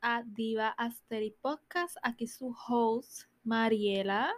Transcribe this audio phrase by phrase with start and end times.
[0.00, 1.96] A Diva Asterix Podcast.
[2.02, 4.32] Aquí su host, Mariela.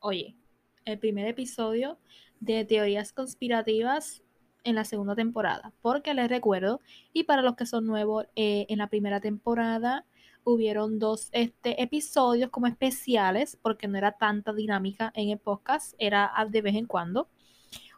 [0.00, 0.36] Oye,
[0.84, 1.98] el primer episodio
[2.40, 4.22] de teorías conspirativas
[4.64, 5.72] en la segunda temporada.
[5.80, 6.80] Porque les recuerdo,
[7.12, 10.04] y para los que son nuevos, eh, en la primera temporada
[10.44, 16.32] hubieron dos este, episodios como especiales, porque no era tanta dinámica en el podcast, era
[16.50, 17.28] de vez en cuando.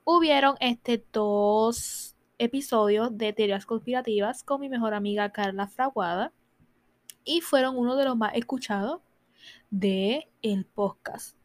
[0.04, 6.32] Hubieron este, dos episodios de teorías conspirativas con mi mejor amiga Carla Fraguada
[7.26, 9.02] y fueron uno de los más escuchados
[9.70, 11.36] de el podcast.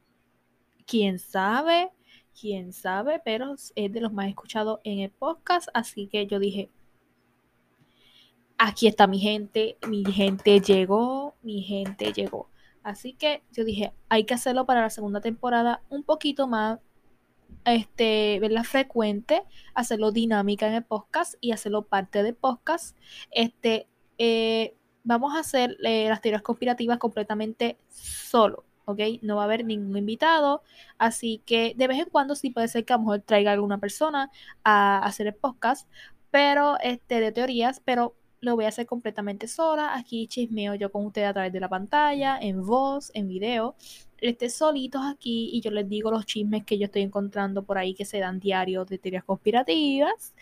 [0.85, 1.91] Quién sabe,
[2.39, 6.69] quién sabe, pero es de los más escuchados en el podcast, así que yo dije,
[8.57, 12.47] aquí está mi gente, mi gente llegó, mi gente llegó.
[12.83, 16.79] Así que yo dije, hay que hacerlo para la segunda temporada un poquito más
[17.65, 22.97] este, verla frecuente, hacerlo dinámica en el podcast y hacerlo parte del podcast.
[23.31, 28.99] Este, eh, vamos a hacer eh, las teorías conspirativas completamente solo, ¿ok?
[29.21, 30.63] No va a haber ningún invitado,
[30.97, 33.79] así que de vez en cuando sí puede ser que a lo mejor traiga alguna
[33.79, 34.31] persona
[34.63, 35.87] a hacer el podcast,
[36.31, 39.95] pero este, de teorías, pero lo voy a hacer completamente sola.
[39.95, 43.75] Aquí chismeo yo con ustedes a través de la pantalla, en voz, en video
[44.21, 47.93] esté solitos aquí y yo les digo los chismes que yo estoy encontrando por ahí
[47.93, 50.33] que se dan diarios de teorías conspirativas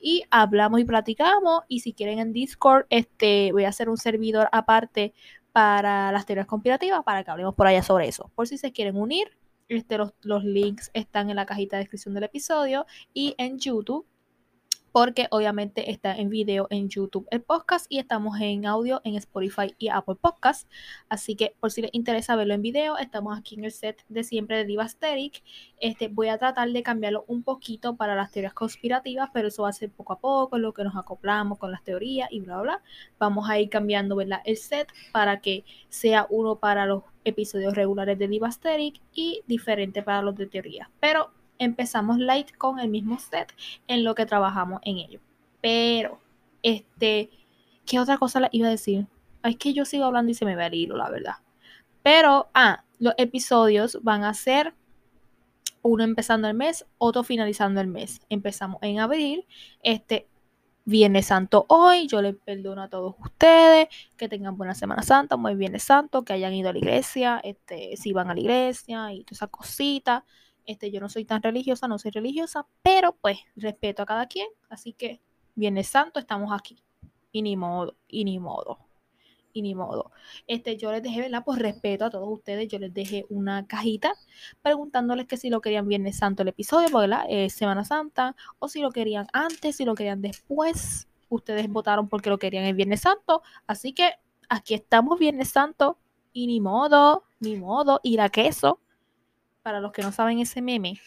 [0.00, 4.48] y hablamos y platicamos y si quieren en Discord este voy a hacer un servidor
[4.52, 5.14] aparte
[5.52, 8.30] para las teorías conspirativas para que hablemos por allá sobre eso.
[8.34, 9.28] Por si se quieren unir
[9.68, 14.06] este, los, los links están en la cajita de descripción del episodio y en YouTube
[14.94, 19.74] porque obviamente está en video en YouTube el podcast y estamos en audio en Spotify
[19.76, 20.70] y Apple Podcast.
[21.08, 24.22] Así que por si les interesa verlo en video, estamos aquí en el set de
[24.22, 25.42] siempre de Divasteric.
[25.80, 29.70] Este, voy a tratar de cambiarlo un poquito para las teorías conspirativas, pero eso va
[29.70, 32.82] a ser poco a poco, lo que nos acoplamos con las teorías y bla, bla.
[33.18, 34.42] Vamos a ir cambiando ¿verdad?
[34.44, 40.22] el set para que sea uno para los episodios regulares de Divasteric y diferente para
[40.22, 40.88] los de teoría.
[41.00, 43.54] Pero empezamos light con el mismo set
[43.86, 45.20] en lo que trabajamos en ello.
[45.60, 46.20] Pero,
[46.62, 47.30] este,
[47.86, 49.06] ¿qué otra cosa le iba a decir?
[49.42, 51.36] Es que yo sigo hablando y se me ve el hilo, la verdad.
[52.02, 54.74] Pero, ah, los episodios van a ser
[55.82, 58.20] uno empezando el mes, otro finalizando el mes.
[58.28, 59.46] Empezamos en abril,
[59.82, 60.28] este
[60.86, 65.54] Viernes Santo hoy, yo les perdono a todos ustedes, que tengan buena Semana Santa, muy
[65.54, 69.24] Viernes Santo, que hayan ido a la iglesia, este, si van a la iglesia y
[69.24, 70.24] todas esas cositas.
[70.66, 74.48] Este, yo no soy tan religiosa, no soy religiosa, pero pues respeto a cada quien.
[74.68, 75.20] Así que,
[75.54, 76.82] Viernes Santo, estamos aquí.
[77.32, 78.78] Y ni modo, y ni modo,
[79.52, 80.12] y ni modo.
[80.46, 81.44] Este, yo les dejé, ¿verdad?
[81.44, 84.14] Por respeto a todos ustedes, yo les dejé una cajita
[84.62, 87.24] preguntándoles que si lo querían Viernes Santo el episodio, ¿verdad?
[87.28, 91.08] Eh, Semana Santa, o si lo querían antes, si lo querían después.
[91.28, 93.42] Ustedes votaron porque lo querían el Viernes Santo.
[93.66, 94.12] Así que
[94.48, 95.98] aquí estamos Viernes Santo.
[96.32, 98.80] Y ni modo, ni modo, ir a queso
[99.64, 101.00] para los que no saben ese meme,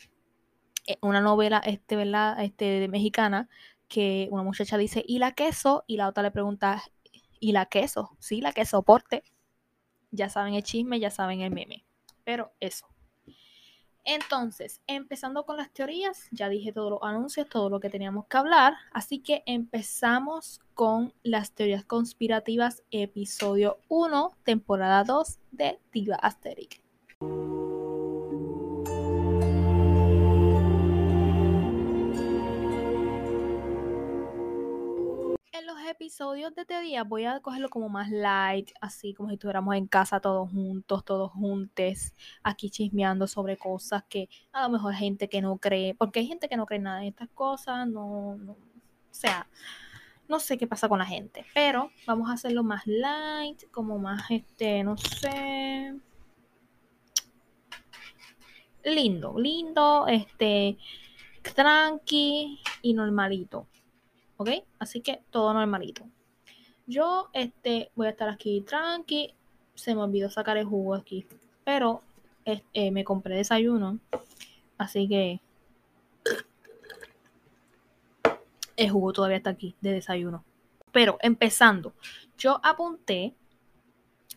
[0.88, 2.44] eh, una novela este, ¿verdad?
[2.44, 3.48] Este, mexicana
[3.88, 5.84] que una muchacha dice, ¿y la queso?
[5.86, 6.82] Y la otra le pregunta,
[7.40, 8.18] ¿y la queso?
[8.20, 9.24] Sí, la que soporte.
[10.10, 11.86] Ya saben el chisme, ya saben el meme.
[12.24, 12.88] Pero eso.
[14.04, 18.38] Entonces, empezando con las teorías, ya dije todos los anuncios, todo lo que teníamos que
[18.38, 26.87] hablar, así que empezamos con las teorías conspirativas, episodio 1, temporada 2 de Diva Asterix.
[35.88, 40.20] Episodios de teoría voy a cogerlo como más light, así como si estuviéramos en casa
[40.20, 45.58] todos juntos, todos juntos, aquí chismeando sobre cosas que a lo mejor gente que no
[45.58, 49.48] cree, porque hay gente que no cree nada en estas cosas, no o sea,
[50.28, 54.30] no sé qué pasa con la gente, pero vamos a hacerlo más light, como más,
[54.30, 55.96] este, no sé,
[58.84, 60.78] lindo, lindo, este,
[61.56, 63.68] tranqui y normalito.
[64.38, 64.50] ¿Ok?
[64.80, 66.06] Así que todo normalito.
[66.86, 69.34] Yo este, voy a estar aquí tranqui.
[69.76, 71.28] Se me olvidó sacar el jugo aquí.
[71.64, 72.02] Pero
[72.46, 74.00] eh, me compré desayuno.
[74.78, 75.42] Así que
[78.78, 80.46] el jugo todavía está aquí de desayuno.
[80.92, 81.94] Pero empezando,
[82.38, 83.34] yo apunté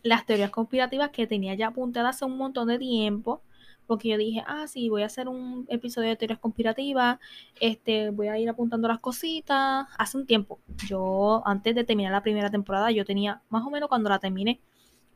[0.03, 3.41] las teorías conspirativas que tenía ya apuntadas hace un montón de tiempo
[3.91, 7.19] porque yo dije, ah, sí, voy a hacer un episodio de teorías conspirativas,
[7.59, 9.85] este, voy a ir apuntando las cositas.
[9.97, 13.89] Hace un tiempo, yo antes de terminar la primera temporada, yo tenía más o menos
[13.89, 14.61] cuando la terminé,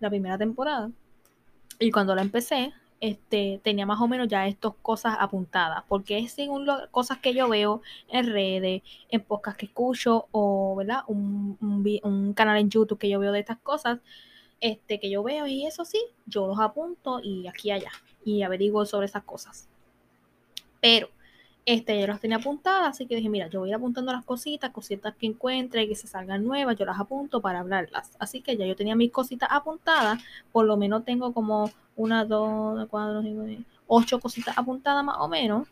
[0.02, 0.92] la primera temporada,
[1.80, 6.34] y cuando la empecé, este, tenía más o menos ya estas cosas apuntadas, porque es
[6.34, 11.04] según las cosas que yo veo en redes, en podcasts que escucho, o ¿verdad?
[11.08, 11.58] Un,
[12.04, 14.00] un, canal en YouTube que yo veo de estas cosas,
[14.62, 17.92] este, que yo veo y eso sí, yo los apunto y aquí y allá,
[18.24, 19.68] y averiguo sobre esas cosas.
[20.82, 21.10] Pero
[21.66, 24.24] este, yo las tenía apuntadas, así que dije, mira, yo voy a ir apuntando las
[24.24, 28.12] cositas, cositas que encuentre, que se salgan nuevas, yo las apunto para hablarlas.
[28.20, 30.22] Así que ya yo tenía mis cositas apuntadas,
[30.52, 33.46] por lo menos tengo como una, dos, cuatro, cinco,
[33.88, 35.68] ocho cositas apuntadas más o menos,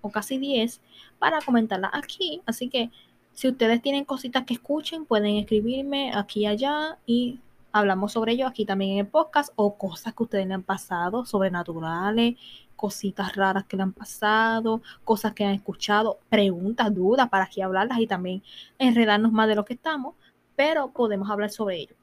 [0.00, 0.80] o casi diez,
[1.20, 2.42] para comentarlas aquí.
[2.44, 2.90] Así que
[3.32, 7.38] si ustedes tienen cositas que escuchen, pueden escribirme aquí y allá y
[7.78, 11.24] hablamos sobre ello aquí también en el podcast o cosas que ustedes le han pasado,
[11.24, 12.36] sobrenaturales,
[12.76, 17.98] cositas raras que le han pasado, cosas que han escuchado, preguntas, dudas para aquí hablarlas
[17.98, 18.42] y también
[18.78, 20.14] enredarnos más de lo que estamos,
[20.54, 21.96] pero podemos hablar sobre ello.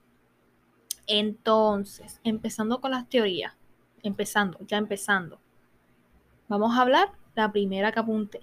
[1.07, 3.53] Entonces, empezando con las teorías,
[4.03, 5.39] empezando, ya empezando,
[6.47, 8.41] vamos a hablar la primera que apunté.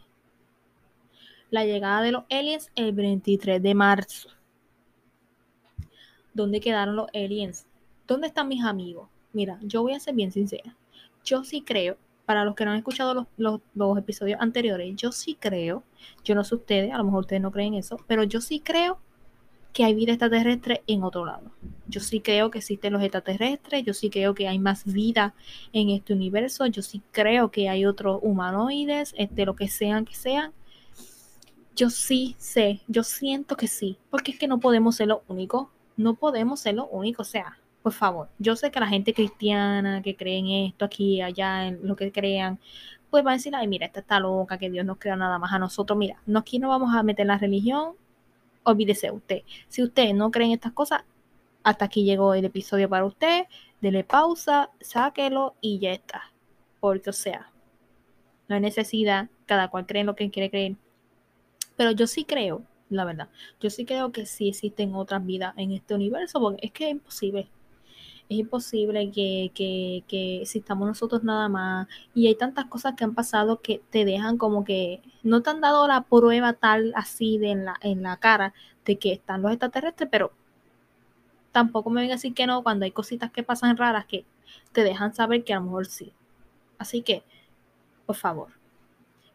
[1.50, 4.31] La llegada de los aliens el 23 de marzo.
[6.34, 7.67] ¿Dónde quedaron los aliens?
[8.06, 9.08] ¿Dónde están mis amigos?
[9.32, 10.76] Mira, yo voy a ser bien sincera.
[11.25, 11.96] Yo sí creo
[12.26, 15.82] para los que no han escuchado los, episodios anteriores, yo sí creo,
[16.25, 18.99] yo no sé ustedes, a lo mejor ustedes no creen eso, pero yo sí creo
[19.73, 21.50] que hay vida extraterrestre en otro lado.
[21.88, 25.34] Yo sí creo que existen los extraterrestres, yo sí creo que hay más vida
[25.73, 30.14] en este universo, yo sí creo que hay otros humanoides, este, lo que sean que
[30.14, 30.52] sean.
[31.75, 35.70] Yo sí sé, yo siento que sí, porque es que no podemos ser lo único,
[35.97, 40.03] no podemos ser lo único, o sea, por favor, yo sé que la gente cristiana
[40.03, 42.59] que cree en esto aquí, allá, en lo que crean,
[43.11, 45.53] pues va a decir, ay, mira, esta está loca, que Dios no crea nada más
[45.53, 45.99] a nosotros.
[45.99, 47.94] Mira, no, aquí no vamos a meter la religión,
[48.62, 49.43] olvídese usted.
[49.69, 51.05] Si usted no cree en estas cosas,
[51.62, 53.47] hasta aquí llegó el episodio para usted,
[53.81, 56.33] dele pausa, sáquelo y ya está.
[56.81, 57.50] Porque, o sea,
[58.49, 60.77] no hay necesidad, cada cual cree en lo que quiere creer.
[61.77, 62.62] Pero yo sí creo,
[62.93, 63.29] la verdad,
[63.61, 66.91] yo sí creo que sí existen otras vidas en este universo, porque es que es
[66.93, 67.49] imposible
[68.33, 71.87] es imposible que, que, que existamos nosotros nada más.
[72.15, 75.61] Y hay tantas cosas que han pasado que te dejan como que no te han
[75.61, 78.55] dado la prueba tal así de en la, en la cara
[78.85, 80.33] de que están los extraterrestres, pero
[81.53, 84.25] tampoco me ven a decir que no cuando hay cositas que pasan raras que
[84.73, 86.12] te dejan saber que a lo mejor sí.
[86.79, 87.23] Así que,
[88.06, 88.62] por favor.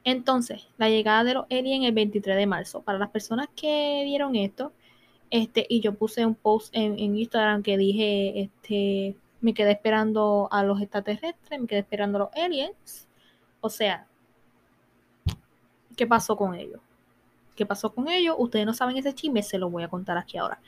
[0.08, 2.82] Entonces, la llegada de los aliens el 23 de marzo.
[2.82, 4.72] Para las personas que vieron esto,
[5.32, 10.64] este, y yo puse un post en, Instagram que dije, este, me quedé esperando a
[10.64, 13.06] los extraterrestres, me quedé esperando a los aliens.
[13.60, 14.08] O sea,
[15.98, 16.80] ¿qué pasó con ellos?
[17.58, 18.38] ¿Qué pasó con ellos?
[18.40, 20.62] Ustedes no saben ese chisme, se lo voy a contar aquí ahora.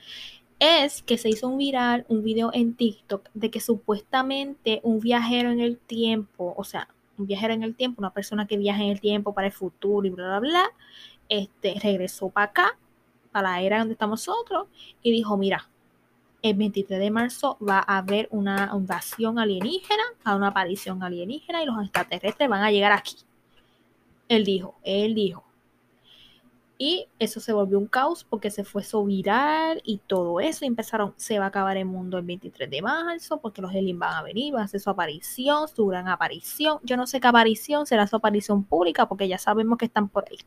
[0.60, 5.50] Es que se hizo un viral, un video en TikTok de que supuestamente un viajero
[5.50, 8.90] en el tiempo, o sea, un viajero en el tiempo, una persona que viaja en
[8.90, 10.72] el tiempo para el futuro y bla, bla, bla,
[11.30, 12.78] este, regresó para acá
[13.32, 14.68] para la era donde estamos nosotros
[15.02, 15.70] y dijo, mira,
[16.42, 21.66] el 23 de marzo va a haber una invasión alienígena, a una aparición alienígena y
[21.66, 23.18] los extraterrestres van a llegar aquí.
[24.28, 25.44] Él dijo, él dijo.
[26.82, 30.64] Y eso se volvió un caos porque se fue so viral y todo eso.
[30.64, 34.00] Y empezaron, se va a acabar el mundo el 23 de marzo porque los aliens
[34.00, 36.80] van a venir, van a hacer su aparición, su gran aparición.
[36.84, 40.24] Yo no sé qué aparición será su aparición pública porque ya sabemos que están por
[40.30, 40.38] ahí.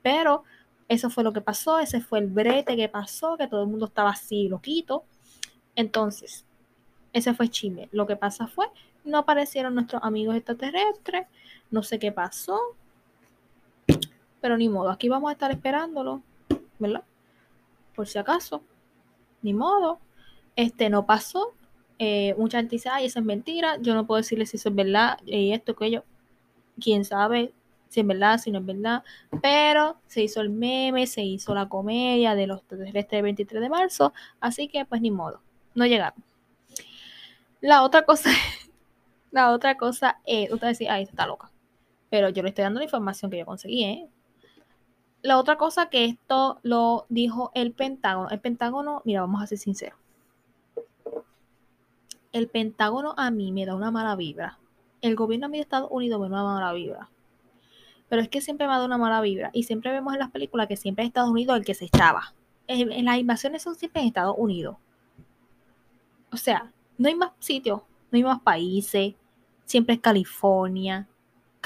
[0.00, 0.44] Pero
[0.86, 3.86] eso fue lo que pasó, ese fue el brete que pasó, que todo el mundo
[3.86, 5.02] estaba así loquito.
[5.74, 6.46] Entonces,
[7.12, 7.88] ese fue chisme.
[7.90, 8.66] Lo que pasa fue,
[9.04, 11.26] no aparecieron nuestros amigos extraterrestres,
[11.72, 12.60] no sé qué pasó,
[14.40, 16.22] pero ni modo, aquí vamos a estar esperándolo,
[16.78, 17.04] ¿verdad?
[17.94, 18.62] Por si acaso,
[19.42, 19.98] ni modo.
[20.56, 21.54] Este no pasó.
[21.98, 23.76] Eh, mucha gente dice, ay, eso es mentira.
[23.80, 26.02] Yo no puedo decirles si eso es verdad y esto, que.
[26.80, 27.52] Quién sabe,
[27.88, 29.02] si es verdad, si no es verdad,
[29.42, 33.68] pero se hizo el meme, se hizo la comedia de los terrestres del 23 de
[33.68, 35.42] marzo, así que pues ni modo,
[35.74, 36.22] no llegaron.
[37.60, 38.30] La otra cosa,
[39.30, 41.50] la otra cosa es, usted decir, ay, está loca,
[42.10, 44.08] pero yo le estoy dando la información que yo conseguí, ¿eh?
[45.22, 49.58] La otra cosa que esto lo dijo el Pentágono, el Pentágono, mira, vamos a ser
[49.58, 49.98] sinceros,
[52.32, 54.58] el Pentágono a mí me da una mala vibra.
[55.00, 57.08] El gobierno de Estados Unidos me da una mala vibra
[58.08, 59.50] pero es que siempre me dado una mala vibra.
[59.52, 62.34] Y siempre vemos en las películas que siempre es Estados Unidos el que se estaba.
[62.66, 64.76] En, las invasiones son siempre en Estados Unidos.
[66.32, 69.14] O sea, no hay más sitios, no hay más países.
[69.64, 71.06] Siempre es California.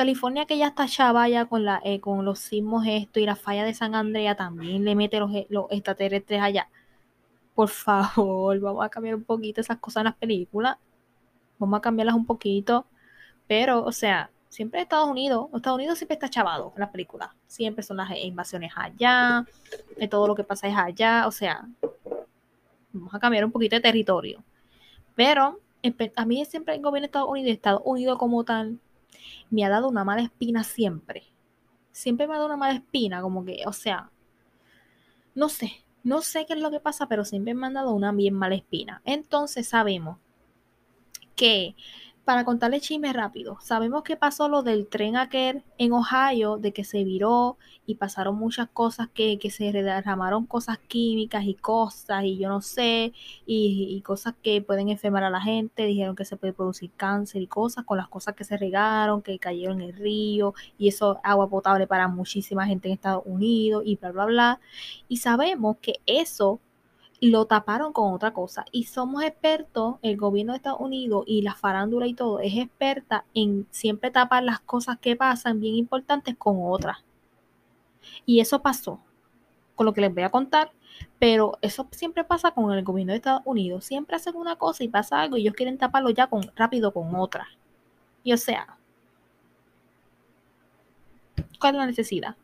[0.02, 3.37] California que ya está chava ya con, la, eh, con los sismos esto y la
[3.37, 6.68] falla de San Andrea también le mete los, los extraterrestres allá.
[7.54, 10.76] Por favor, vamos a cambiar un poquito esas cosas en las películas.
[11.56, 12.87] Vamos a cambiarlas un poquito
[13.47, 17.30] Pero, o sea, siempre Estados Unidos, Estados Unidos siempre está chavado en las películas.
[17.47, 19.47] Siempre son las invasiones allá,
[19.97, 21.64] de todo lo que pasa es allá, o sea,
[22.92, 24.42] vamos a cambiar un poquito de territorio.
[25.14, 25.61] Pero
[26.16, 28.80] a mí siempre el gobierno de Estados Unidos, Estados Unidos como tal,
[29.50, 31.24] me ha dado una mala espina siempre.
[31.92, 34.10] Siempre me ha dado una mala espina, como que, o sea,
[35.34, 38.12] no sé, no sé qué es lo que pasa, pero siempre me han dado una
[38.12, 39.02] bien mala espina.
[39.04, 40.18] Entonces sabemos
[41.36, 41.76] que
[42.24, 46.84] para contarle chisme rápido, sabemos que pasó lo del tren aquel en Ohio, de que
[46.84, 52.48] se viró y pasaron muchas cosas que, se derramaron cosas químicas y cosas, y yo
[52.48, 53.12] no sé,
[53.44, 57.46] y, cosas que pueden enfermar a la gente, dijeron que se puede producir cáncer y
[57.46, 61.48] cosas con las cosas que se regaron, que cayeron en el río, y eso agua
[61.48, 64.60] potable para muchísima gente en Estados Unidos, y bla, bla, bla.
[65.08, 66.60] Y sabemos que eso
[67.30, 68.64] lo taparon con otra cosa.
[68.72, 73.24] Y somos expertos, el gobierno de Estados Unidos y la farándula y todo, es experta
[73.32, 76.98] en siempre tapar las cosas que pasan bien importantes con otras.
[78.26, 79.00] Y eso pasó
[79.76, 80.72] con lo que les voy a contar,
[81.20, 83.84] pero eso siempre pasa con el gobierno de Estados Unidos.
[83.84, 87.14] Siempre hacen una cosa y pasa algo y ellos quieren taparlo ya con, rápido con
[87.14, 87.46] otra.
[88.24, 88.78] Y o sea,
[91.60, 92.36] ¿cuál es la necesidad?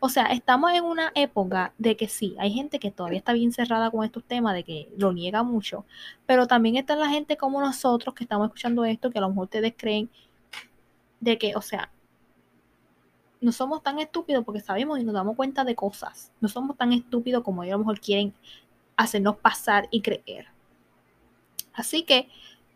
[0.00, 3.52] O sea, estamos en una época de que sí, hay gente que todavía está bien
[3.52, 5.86] cerrada con estos temas, de que lo niega mucho,
[6.26, 9.44] pero también está la gente como nosotros que estamos escuchando esto, que a lo mejor
[9.44, 10.10] ustedes creen
[11.20, 11.90] de que, o sea,
[13.40, 16.30] no somos tan estúpidos porque sabemos y nos damos cuenta de cosas.
[16.40, 18.34] No somos tan estúpidos como ellos a lo mejor quieren
[18.96, 20.48] hacernos pasar y creer.
[21.72, 22.28] Así que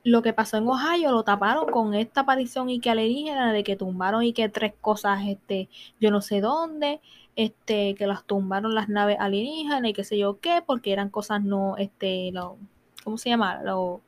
[0.05, 3.77] lo que pasó en Ohio lo taparon con esta aparición y que alienígena de que
[3.77, 5.69] tumbaron y que tres cosas, este,
[6.01, 7.01] yo no sé dónde,
[7.37, 11.43] este, que las tumbaron las naves alienígenas y qué sé yo qué, porque eran cosas
[11.43, 12.59] no, este, lo,
[13.03, 13.63] ¿cómo se llama?
[13.63, 14.03] Lo,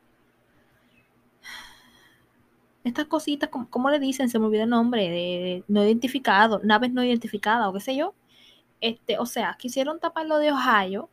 [2.85, 4.29] estas cositas, ¿cómo, le dicen?
[4.29, 8.15] Se me olvidó el nombre, de, no identificado, naves no identificadas o qué sé yo.
[8.81, 11.11] Este, o sea, quisieron tapar lo de Ohio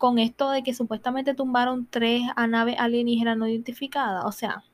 [0.00, 4.24] con esto de que supuestamente tumbaron tres a naves alienígenas no identificadas.
[4.24, 4.64] O sea,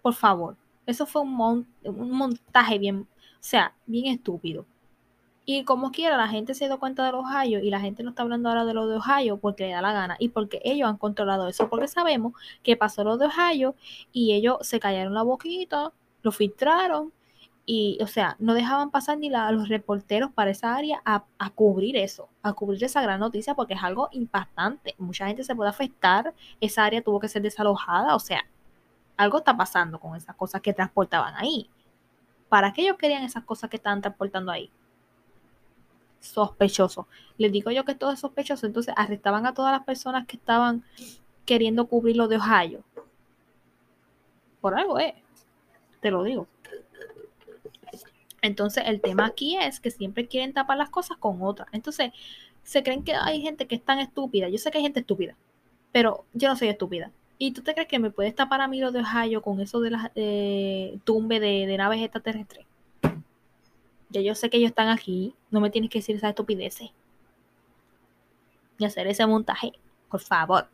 [0.00, 3.06] por favor, eso fue un, montaje bien, o
[3.40, 4.64] sea, bien estúpido.
[5.44, 8.10] Y como quiera, la gente se dio cuenta de los Ohio y la gente no
[8.10, 10.88] está hablando ahora de lo de Ohio porque le da la gana y porque ellos
[10.88, 11.68] han controlado eso.
[11.68, 13.74] Porque sabemos que pasó lo de Ohio
[14.12, 17.12] y ellos se callaron la boquita, lo filtraron
[17.72, 21.22] y, o sea, no dejaban pasar ni a los reporteros para esa área a,
[21.54, 24.96] cubrir eso, a cubrir esa gran noticia, porque es algo impactante.
[24.98, 28.44] Mucha gente se puede afectar, esa área tuvo que ser desalojada, o sea,
[29.16, 31.70] algo está pasando con esas cosas que transportaban ahí.
[32.48, 34.68] ¿Para qué ellos querían esas cosas que estaban transportando ahí?
[36.18, 37.06] Sospechoso.
[37.38, 40.82] Les digo yo que todo es sospechoso, entonces arrestaban a todas las personas que estaban
[41.46, 42.82] queriendo cubrir lo de Ohio.
[44.60, 45.14] Por algo, eh.
[46.00, 46.48] Te lo digo.
[48.42, 51.68] Entonces, el tema aquí es que siempre quieren tapar las cosas con otras.
[51.72, 52.12] Entonces,
[52.62, 54.48] se creen que hay gente que es tan estúpida.
[54.48, 55.36] Yo sé que hay gente estúpida,
[55.92, 57.10] pero yo no soy estúpida.
[57.38, 59.80] ¿Y tú te crees que me puedes tapar a mí lo de Ohio con eso
[59.80, 62.66] de las eh, tumbe de, naves extraterrestres?
[64.10, 65.34] Ya yo sé que ellos están aquí.
[65.50, 66.90] No me tienes que decir esas estupideces.
[68.78, 69.72] Y hacer ese montaje,
[70.10, 70.68] por favor.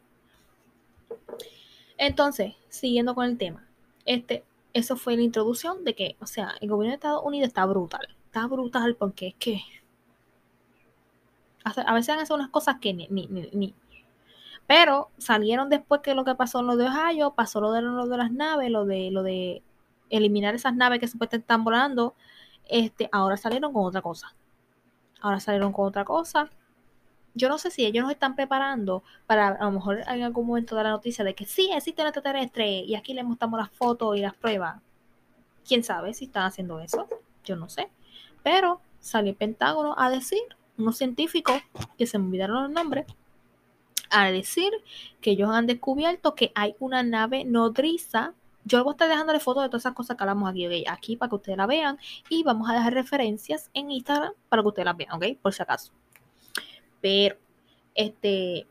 [1.99, 3.66] Entonces, siguiendo con el tema.
[4.04, 4.44] Este,
[4.76, 8.14] eso fue la introducción de que, o sea, el gobierno de Estados Unidos está brutal.
[8.26, 9.62] Está brutal porque es que
[11.64, 13.75] a veces han hecho unas cosas que ni, ni, ni,
[14.66, 18.06] Pero salieron después que lo que pasó en lo de Ohio, pasó lo de, lo
[18.06, 19.62] de las naves, lo de, lo de
[20.11, 22.14] eliminar esas naves que supuestamente están volando.
[22.68, 24.37] Este, ahora salieron con otra cosa.
[25.21, 26.50] Ahora salieron con otra cosa
[27.36, 30.74] yo no sé si ellos nos están preparando para a lo mejor en algún momento
[30.74, 34.16] dar la noticia de que sí existe un extraterrestre y aquí le mostramos las fotos
[34.16, 34.80] y las pruebas.
[35.68, 37.06] Quién sabe si están haciendo eso,
[37.44, 37.90] yo no sé.
[38.42, 40.42] Pero salió el Pentágono a decir,
[40.78, 41.60] unos científicos
[41.98, 43.06] que se me olvidaron los nombres,
[44.08, 44.72] a decir
[45.20, 48.32] que ellos han descubierto que hay una nave nodriza.
[48.64, 50.88] Yo voy a estar dejándole fotos de todas esas cosas que hablamos aquí, ¿ok?
[50.88, 51.98] Aquí para que ustedes la vean.
[52.30, 55.24] Y vamos a dejar referencias en Instagram para que ustedes las vean, ¿ok?
[55.42, 55.92] Por si acaso.
[57.06, 57.36] Pero,
[57.94, 58.66] este,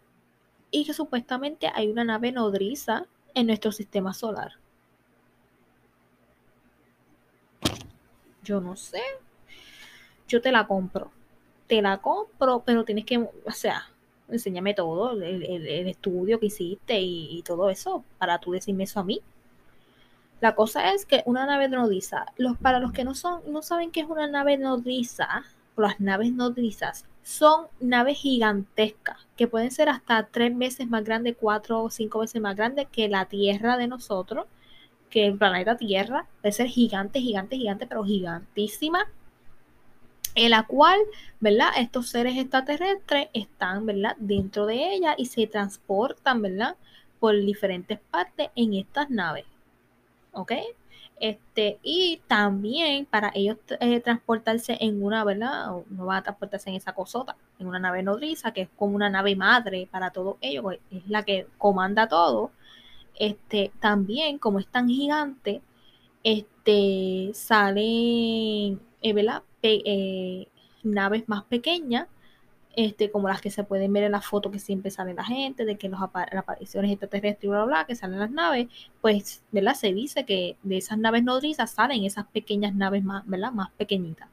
[0.70, 4.56] y que supuestamente hay una nave nodriza en nuestro sistema solar.
[8.44, 9.02] Yo no sé.
[10.28, 11.12] Yo te la compro.
[11.68, 13.84] Te la compro, pero tienes que, o sea,
[14.28, 19.22] enséñame todo, el, estudio que hiciste y, todo eso, para tú decirme eso a mí.
[20.42, 23.92] La cosa es que una nave nodriza, los, para los que no son, no saben
[23.92, 25.46] qué es una nave nodriza,
[25.78, 31.82] las naves nodrizas, son naves gigantescas que pueden ser hasta tres veces más grandes, cuatro
[31.84, 34.46] o cinco veces más grandes que la Tierra de nosotros.
[35.10, 39.08] que el planeta Tierra, puede ser gigante, gigante, gigante, pero gigantísima,
[40.36, 41.00] en la cual,
[41.40, 41.70] ¿verdad?
[41.78, 44.16] Estos seres extraterrestres están, ¿verdad?
[44.20, 46.76] Dentro de ella y se transportan, ¿verdad?
[47.20, 49.46] Por diferentes partes en estas naves.
[50.34, 50.52] ¿Ok?
[51.20, 55.68] Este, y también para ellos eh, transportarse en una, ¿verdad?
[55.90, 59.10] No van a transportarse en esa cosota, en una nave nodriza, que es como una
[59.10, 62.52] nave madre para todo ello, pues, es la que comanda todo.
[63.16, 65.62] Este, también, como es tan gigante,
[66.24, 69.44] este, salen, eh, ¿verdad?
[69.62, 70.48] Eh,
[70.84, 72.08] naves más pequeñas,
[72.76, 75.66] este, como las que se pueden ver en la foto que siempre sale la gente,
[75.66, 78.68] de que los las apariciones extraterrestres y bla, bla, que salen las naves,
[79.02, 79.76] pues, ¿verdad?
[79.76, 83.52] Se dice que de esas naves nodrizas salen esas pequeñas naves más, ¿verdad?
[83.52, 84.30] Más pequeñitas.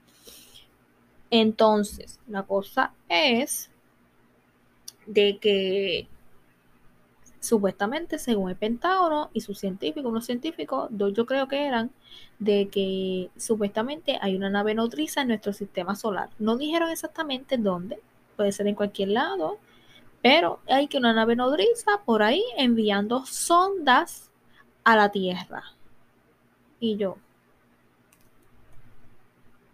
[1.30, 3.70] Entonces, la cosa es
[5.06, 6.08] de que
[7.40, 11.90] supuestamente, según el Pentágono y sus científicos, unos científicos, dos yo creo que eran,
[12.38, 16.30] de que supuestamente hay una nave nodriza en nuestro sistema solar.
[16.38, 17.98] No dijeron exactamente dónde,
[18.42, 19.60] puede ser en cualquier lado,
[20.20, 24.32] pero hay que una nave nodriza por ahí enviando sondas
[24.82, 25.62] a la Tierra.
[26.80, 27.18] Y yo,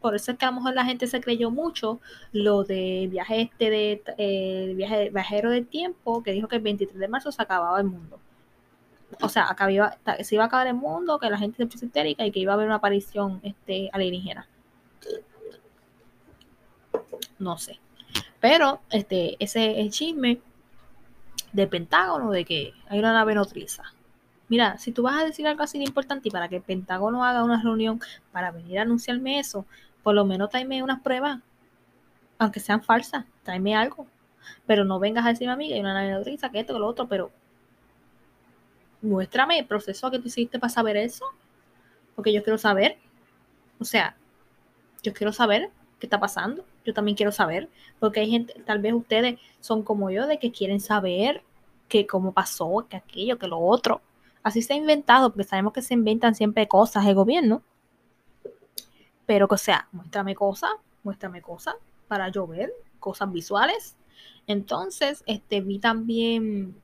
[0.02, 1.98] por eso es que a lo mejor la gente se creyó mucho
[2.32, 6.98] lo de viaje este de eh, viaje viajero del tiempo que dijo que el 23
[6.98, 8.20] de marzo se acababa el mundo.
[9.22, 12.26] O sea, acababa, se iba a acabar el mundo, que la gente se puso histérica
[12.26, 14.46] y que iba a haber una aparición este, alienígena.
[17.38, 17.80] No sé.
[18.40, 20.40] Pero este, ese es el chisme
[21.52, 23.84] del Pentágono de que hay una nave nodriza.
[24.48, 27.24] Mira, si tú vas a decir algo así de importante y para que el Pentágono
[27.24, 28.00] haga una reunión
[28.32, 29.66] para venir a anunciarme eso,
[30.02, 31.40] por lo menos tráeme unas pruebas,
[32.38, 34.06] aunque sean falsas, tráeme algo.
[34.66, 36.78] Pero no vengas a decirme a mí que hay una nave nodriza, que esto, que
[36.78, 37.30] lo otro, pero
[39.02, 41.26] muéstrame el proceso que tú hiciste para saber eso,
[42.14, 42.96] porque yo quiero saber.
[43.78, 44.16] O sea,
[45.02, 46.64] yo quiero saber qué está pasando.
[46.88, 47.68] Yo también quiero saber,
[48.00, 51.42] porque hay gente, tal vez ustedes son como yo, de que quieren saber
[51.86, 54.00] que cómo pasó, que aquello, que lo otro.
[54.42, 57.62] Así se ha inventado, porque sabemos que se inventan siempre cosas el gobierno.
[59.26, 60.70] Pero que o sea, muéstrame cosas,
[61.02, 61.74] muéstrame cosas
[62.06, 63.94] para yo ver, cosas visuales.
[64.46, 66.74] Entonces, este, vi también,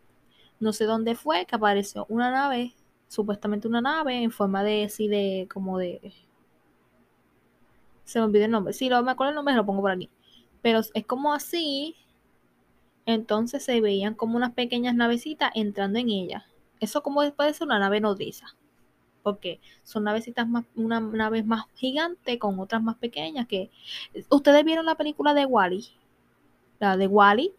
[0.60, 2.74] no sé dónde fue, que apareció una nave,
[3.08, 6.12] supuestamente una nave en forma de, así de, como de,
[8.04, 8.72] se me olvidó el nombre.
[8.72, 10.10] Si lo, me acuerdo el nombre, lo pongo por aquí.
[10.62, 11.96] Pero es como así.
[13.06, 16.46] Entonces se veían como unas pequeñas navecitas entrando en ella.
[16.80, 18.54] Eso como puede ser una nave nodriza
[19.24, 23.70] porque son navecitas más, una nave más gigante con otras más pequeñas que...
[24.28, 25.88] ¿Ustedes vieron la película de Wally?
[26.78, 27.52] La de Wally.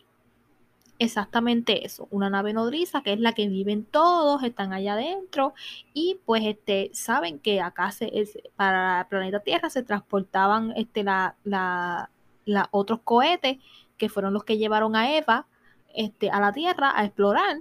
[0.98, 5.54] Exactamente eso, una nave nodriza que es la que viven todos, están allá adentro
[5.94, 8.10] y pues este saben que acá se,
[8.56, 12.12] para el planeta Tierra se transportaban este la, la,
[12.46, 13.58] la otros cohetes
[13.98, 15.48] que fueron los que llevaron a Eva
[15.94, 17.58] este, a la Tierra a explorar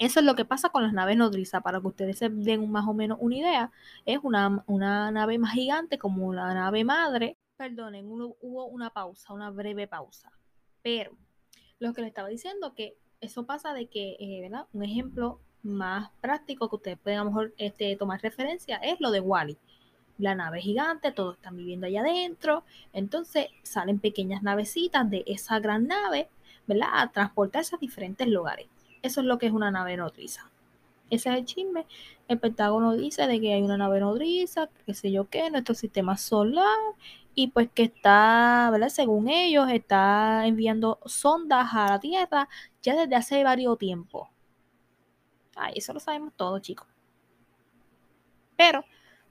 [0.00, 2.88] eso es lo que pasa con las naves nodriza, para que ustedes se den más
[2.88, 3.70] o menos una idea.
[4.06, 7.36] Es una, una nave más gigante como la nave madre.
[7.58, 10.32] Perdonen, hubo una pausa, una breve pausa.
[10.80, 11.18] Pero
[11.80, 14.66] lo que les estaba diciendo, que eso pasa de que, eh, ¿verdad?
[14.72, 19.10] Un ejemplo más práctico que ustedes pueden a lo mejor este, tomar referencia es lo
[19.10, 19.58] de Wally.
[20.18, 22.64] La nave gigante, todos están viviendo allá adentro.
[22.92, 26.28] Entonces salen pequeñas navecitas de esa gran nave,
[26.66, 26.88] ¿verdad?
[26.92, 28.68] A transportarse a diferentes lugares.
[29.02, 30.50] Eso es lo que es una nave nodriza.
[31.08, 31.86] Ese es el chisme.
[32.28, 36.16] El Pentágono dice de que hay una nave nodriza, qué sé yo qué, nuestro sistema
[36.18, 36.78] solar,
[37.34, 38.88] y pues que está, ¿verdad?
[38.88, 42.48] Según ellos, está enviando sondas a la Tierra
[42.82, 44.28] ya desde hace varios tiempos.
[45.56, 46.86] Ay, eso lo sabemos todos, chicos.
[48.56, 48.84] Pero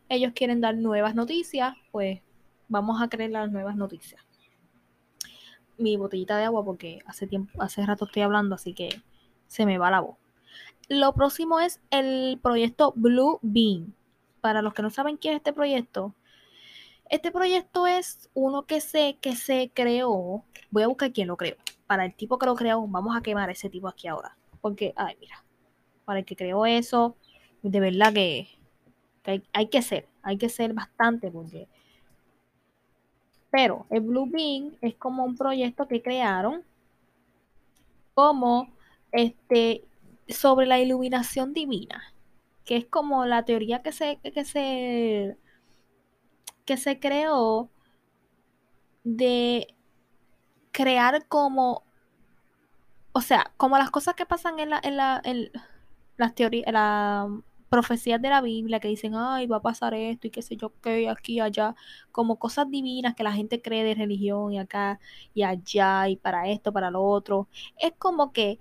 [0.09, 2.21] ellos quieren dar nuevas noticias, pues
[2.67, 4.23] vamos a creer las nuevas noticias.
[5.77, 9.01] Mi botellita de agua porque hace tiempo, hace rato estoy hablando, así que
[9.47, 10.17] se me va la voz.
[10.87, 13.93] Lo próximo es el proyecto Blue Beam.
[14.41, 16.15] Para los que no saben qué es este proyecto,
[17.09, 20.43] este proyecto es uno que se, que se creó.
[20.71, 21.55] Voy a buscar quién lo creó.
[21.87, 24.37] Para el tipo que lo creó, vamos a quemar a ese tipo aquí ahora.
[24.61, 25.43] Porque, ay, mira,
[26.05, 27.15] para el que creó eso,
[27.63, 28.47] de verdad que,
[29.25, 31.67] hay, hay, que ser, hay que ser bastante porque...
[33.51, 36.63] Pero el Blue Beam es como un proyecto que crearon
[38.13, 38.69] como
[39.11, 39.83] este,
[40.27, 42.13] sobre la iluminación divina,
[42.63, 45.35] que es como la teoría que se, que se,
[46.69, 47.71] que se creó
[49.03, 49.75] de
[50.71, 51.83] crear como,
[53.11, 55.49] o sea, como las cosas que pasan en la, en la, en
[56.17, 56.67] las teorías,
[57.69, 60.71] profecías de la Biblia que dicen, ay, va a pasar esto y qué sé yo
[60.79, 61.73] qué, aquí, allá,
[62.11, 64.99] como cosas divinas que la gente cree de religión y acá
[65.33, 67.47] y allá y para esto, para lo otro.
[67.79, 68.59] Es como que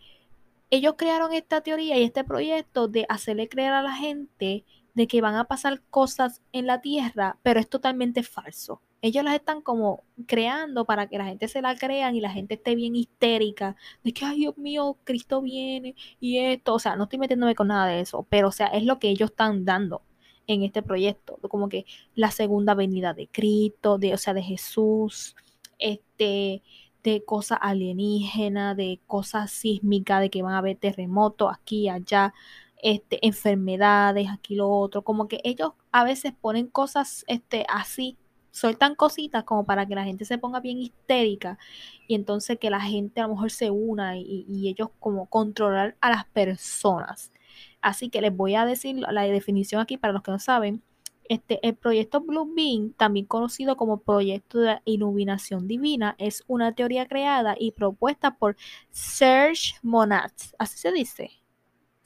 [0.71, 4.65] ellos crearon esta teoría y este proyecto de hacerle creer a la gente
[4.99, 8.83] de que van a pasar cosas en la tierra, pero es totalmente falso.
[9.01, 12.55] Ellos las están como creando para que la gente se la crean y la gente
[12.55, 16.75] esté bien histérica de que, ay Dios mío, Cristo viene y esto.
[16.75, 19.09] O sea, no estoy metiéndome con nada de eso, pero o sea, es lo que
[19.09, 20.03] ellos están dando
[20.49, 25.37] en este proyecto, como que la segunda venida de Cristo, de, o sea, de Jesús,
[25.79, 26.63] este,
[27.05, 32.35] de cosas alienígenas, de cosas sísmicas, de que van a haber terremotos aquí, allá,
[32.81, 38.17] este, enfermedades, aquí lo otro, como que ellos a veces ponen cosas este, así,
[38.51, 41.59] sueltan cositas como para que la gente se ponga bien histérica
[42.07, 46.11] y entonces que la gente a lo mejor se una y, ellos como controlar a
[46.11, 47.33] las personas.
[47.81, 50.83] Así que les voy a decir la definición aquí para los que no saben.
[51.29, 57.07] Este, el proyecto Blue Beam, también conocido como proyecto de iluminación divina, es una teoría
[57.07, 58.57] creada y propuesta por
[58.91, 60.33] Serge Monat.
[60.59, 61.38] Así se dice.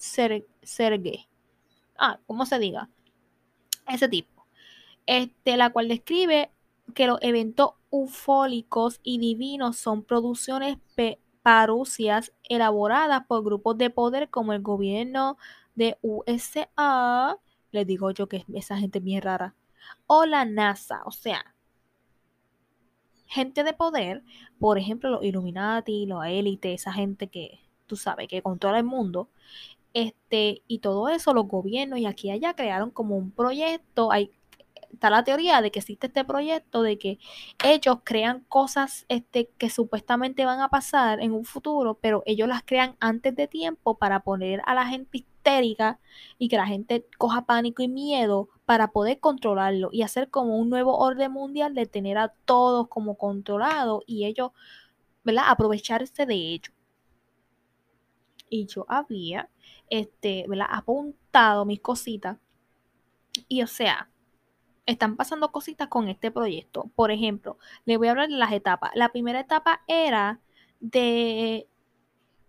[0.02, 1.28] Serge.
[1.96, 2.88] Ah, ¿cómo se diga?
[3.86, 4.46] Ese tipo.
[5.06, 6.50] Este, la cual describe
[6.94, 10.78] que los eventos ufólicos y divinos son producciones
[11.42, 15.38] parucias elaboradas por grupos de poder como el gobierno
[15.74, 17.38] de USA,
[17.70, 19.54] les digo yo que esa gente es bien rara,
[20.06, 21.54] o la NASA, o sea,
[23.26, 24.22] gente de poder,
[24.58, 29.28] por ejemplo, los Illuminati, los élites, esa gente que tú sabes que controla el mundo,
[29.94, 34.30] este, y todo eso, los gobiernos y aquí y allá crearon como un proyecto, hay,
[34.92, 37.18] está la teoría de que existe este proyecto de que
[37.64, 42.62] ellos crean cosas este, que supuestamente van a pasar en un futuro, pero ellos las
[42.62, 45.98] crean antes de tiempo para poner a la gente histérica
[46.38, 50.70] y que la gente coja pánico y miedo para poder controlarlo y hacer como un
[50.70, 54.52] nuevo orden mundial de tener a todos como controlados y ellos,
[55.24, 55.44] ¿verdad?
[55.48, 56.72] Aprovecharse de ello.
[58.48, 59.48] Y yo había
[59.92, 60.68] este, ¿verdad?
[60.70, 62.38] apuntado mis cositas.
[63.46, 64.08] Y o sea,
[64.86, 66.90] están pasando cositas con este proyecto.
[66.94, 68.90] Por ejemplo, les voy a hablar de las etapas.
[68.94, 70.40] La primera etapa era
[70.80, 71.68] de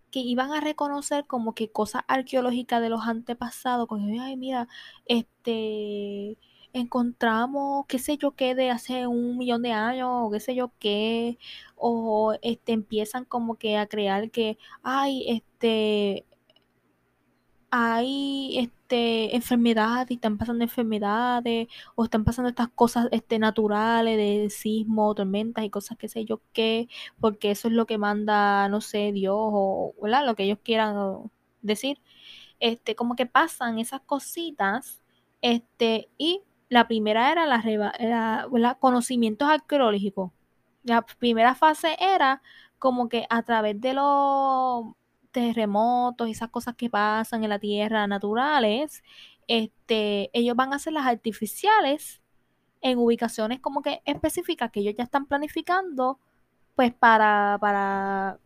[0.10, 4.68] que iban a reconocer como que cosas arqueológicas de los antepasados, como, ay, mira,
[5.06, 6.38] este,
[6.72, 10.72] encontramos, qué sé yo qué, de hace un millón de años, o qué sé yo
[10.80, 11.38] qué,
[11.76, 16.26] o este, empiezan como que a crear que, ay, este,
[17.76, 24.52] hay este, enfermedades y están pasando enfermedades o están pasando estas cosas este, naturales de
[24.52, 26.88] sismo, tormentas y cosas que sé yo qué,
[27.20, 31.32] porque eso es lo que manda, no sé, Dios o lo que ellos quieran
[31.64, 32.00] decir.
[32.60, 35.02] Este, como que pasan esas cositas
[35.42, 40.32] este, y la primera era la, la conocimientos arqueológicos.
[40.84, 42.44] La primera fase era
[42.80, 44.94] como que a través de los
[45.34, 49.04] terremotos esas cosas que pasan en la tierra naturales,
[49.48, 52.22] este, ellos van a hacer las artificiales
[52.82, 56.20] en ubicaciones como que específicas que ellos ya están planificando,
[56.76, 58.40] pues para, para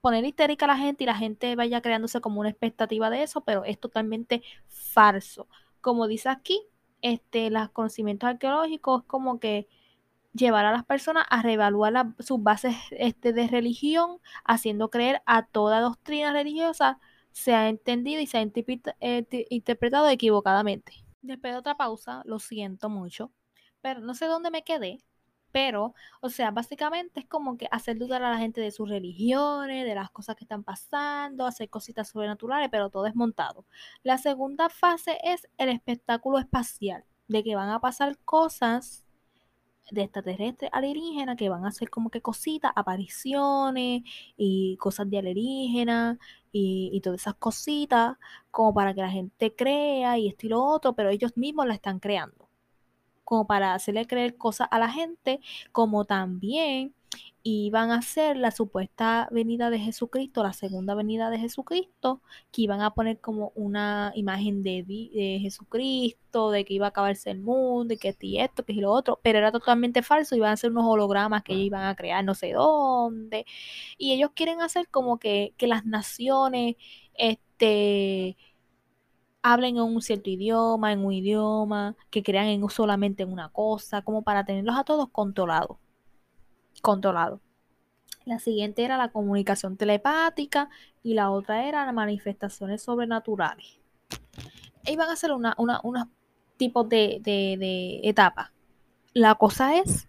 [0.00, 3.42] poner histérica a la gente y la gente vaya creándose como una expectativa de eso,
[3.42, 5.48] pero es totalmente falso.
[5.80, 6.60] Como dice aquí,
[7.02, 9.68] este, los conocimientos arqueológicos como que
[10.36, 15.80] llevar a las personas a reevaluar sus bases este, de religión, haciendo creer a toda
[15.80, 16.98] doctrina religiosa
[17.32, 21.04] se ha entendido y se ha eh, interpretado equivocadamente.
[21.20, 23.30] Después de otra pausa, lo siento mucho,
[23.82, 25.04] pero no sé dónde me quedé,
[25.52, 29.84] pero, o sea, básicamente es como que hacer dudar a la gente de sus religiones,
[29.84, 33.66] de las cosas que están pasando, hacer cositas sobrenaturales, pero todo es montado.
[34.02, 39.05] La segunda fase es el espectáculo espacial, de que van a pasar cosas
[39.90, 44.02] de extraterrestres alienígenas que van a hacer como que cositas, apariciones
[44.36, 46.18] y cosas de alienígenas
[46.52, 48.16] y, y todas esas cositas
[48.50, 51.74] como para que la gente crea y esto y lo otro, pero ellos mismos la
[51.74, 52.48] están creando.
[53.24, 55.40] Como para hacerle creer cosas a la gente,
[55.72, 56.94] como también
[57.42, 62.80] iban a ser la supuesta venida de Jesucristo, la segunda venida de Jesucristo, que iban
[62.80, 64.84] a poner como una imagen de,
[65.40, 69.20] Jesucristo, de que iba a acabarse el mundo, y que esto, que y lo otro,
[69.22, 72.34] pero era totalmente falso, iban a ser unos hologramas que ellos iban a crear no
[72.34, 73.46] sé dónde,
[73.98, 76.76] y ellos quieren hacer como que, que las naciones,
[77.14, 78.36] este
[79.42, 84.02] hablen en un cierto idioma, en un idioma, que crean en solamente en una cosa,
[84.02, 85.78] como para tenerlos a todos controlados
[86.80, 87.40] controlado.
[88.24, 90.68] La siguiente era la comunicación telepática
[91.02, 93.78] y la otra era las manifestaciones sobrenaturales.
[94.84, 96.08] iban a hacer una, una, unos
[96.56, 98.50] tipos de, de, etapas.
[99.14, 100.08] La cosa es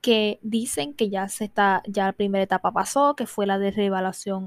[0.00, 3.68] que dicen que ya se está, ya la primera etapa pasó, que fue la de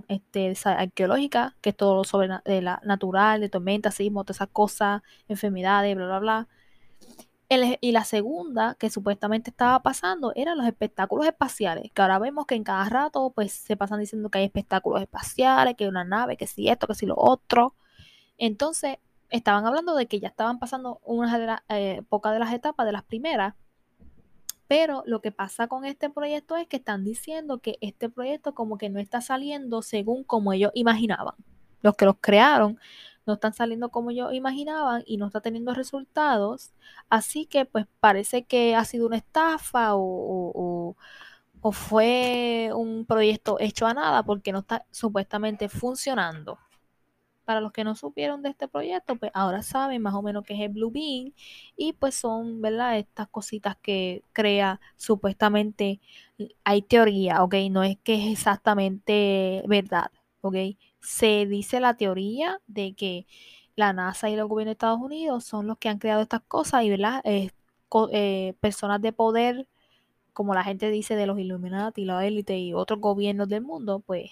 [0.07, 5.01] este, arqueológica, que es todo lo sobre de natural, de tormentas, sismos, todas esas cosas,
[5.27, 6.47] enfermedades, bla, bla, bla.
[7.81, 12.55] Y la segunda, que supuestamente estaba pasando, eran los espectáculos espaciales, que ahora vemos que
[12.55, 16.37] en cada rato pues se pasan diciendo que hay espectáculos espaciales, que hay una nave,
[16.37, 17.75] que si esto, que si lo otro.
[18.37, 18.97] Entonces,
[19.29, 22.85] estaban hablando de que ya estaban pasando unas de las, eh, pocas de las etapas
[22.85, 23.55] de las primeras
[24.71, 28.77] pero lo que pasa con este proyecto es que están diciendo que este proyecto como
[28.77, 31.35] que no está saliendo según como ellos imaginaban.
[31.81, 32.79] Los que los crearon
[33.31, 36.71] no están saliendo como ellos imaginaban y no está teniendo resultados.
[37.09, 40.95] Así que pues parece que ha sido una estafa o,
[41.61, 46.57] o fue un proyecto hecho a nada porque no está supuestamente funcionando
[47.45, 50.53] para los que no supieron de este proyecto, pues ahora saben más o menos qué
[50.53, 51.33] es el Blue Bean
[51.75, 52.97] y pues son, ¿verdad?
[52.99, 55.99] Estas cositas que crea supuestamente,
[56.63, 57.55] hay teoría, ¿ok?
[57.71, 60.55] No es que es exactamente verdad, ¿ok?
[61.01, 63.25] Se dice la teoría de que
[63.75, 66.83] la NASA y el gobierno de Estados Unidos son los que han creado estas cosas
[66.83, 67.21] y, ¿verdad?
[67.25, 67.51] Eh,
[68.59, 69.67] personas de poder,
[70.33, 74.31] como la gente dice de los Illuminati, la élite y otros gobiernos del mundo, pues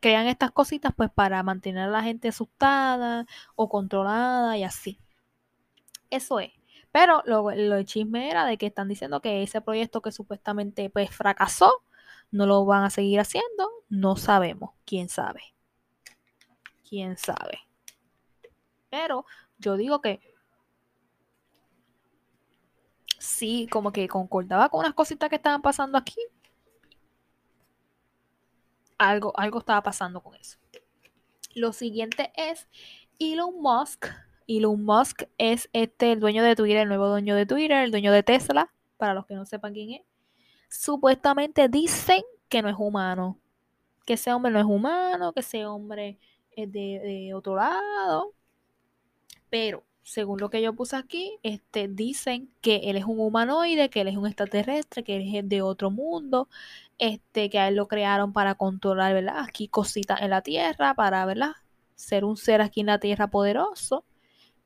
[0.00, 4.98] crean estas cositas pues para mantener a la gente asustada o controlada y así.
[6.10, 6.52] Eso es.
[6.92, 11.10] Pero lo, lo chisme era de que están diciendo que ese proyecto que supuestamente pues
[11.10, 11.82] fracasó,
[12.30, 13.68] no lo van a seguir haciendo.
[13.88, 14.70] No sabemos.
[14.84, 15.42] ¿Quién sabe?
[16.88, 17.58] ¿Quién sabe?
[18.90, 19.26] Pero
[19.58, 20.20] yo digo que
[23.18, 26.20] sí, como que concordaba con unas cositas que estaban pasando aquí,
[28.98, 30.58] algo, algo estaba pasando con eso.
[31.54, 32.68] Lo siguiente es
[33.18, 34.06] Elon Musk.
[34.46, 38.12] Elon Musk es este, el dueño de Twitter, el nuevo dueño de Twitter, el dueño
[38.12, 40.13] de Tesla, para los que no sepan quién es.
[40.76, 43.38] Supuestamente dicen que no es humano.
[44.04, 46.18] Que ese hombre no es humano, que ese hombre
[46.50, 48.34] es de, de otro lado.
[49.48, 54.00] Pero según lo que yo puse aquí, este, dicen que él es un humanoide, que
[54.00, 56.48] él es un extraterrestre, que él es de otro mundo,
[56.98, 59.38] este, que a él lo crearon para controlar, ¿verdad?
[59.38, 61.52] Aquí cositas en la Tierra, para, ¿verdad?
[61.94, 64.04] Ser un ser aquí en la Tierra poderoso.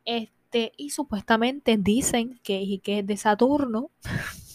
[0.06, 3.90] Este, y supuestamente dicen que, que es de Saturno,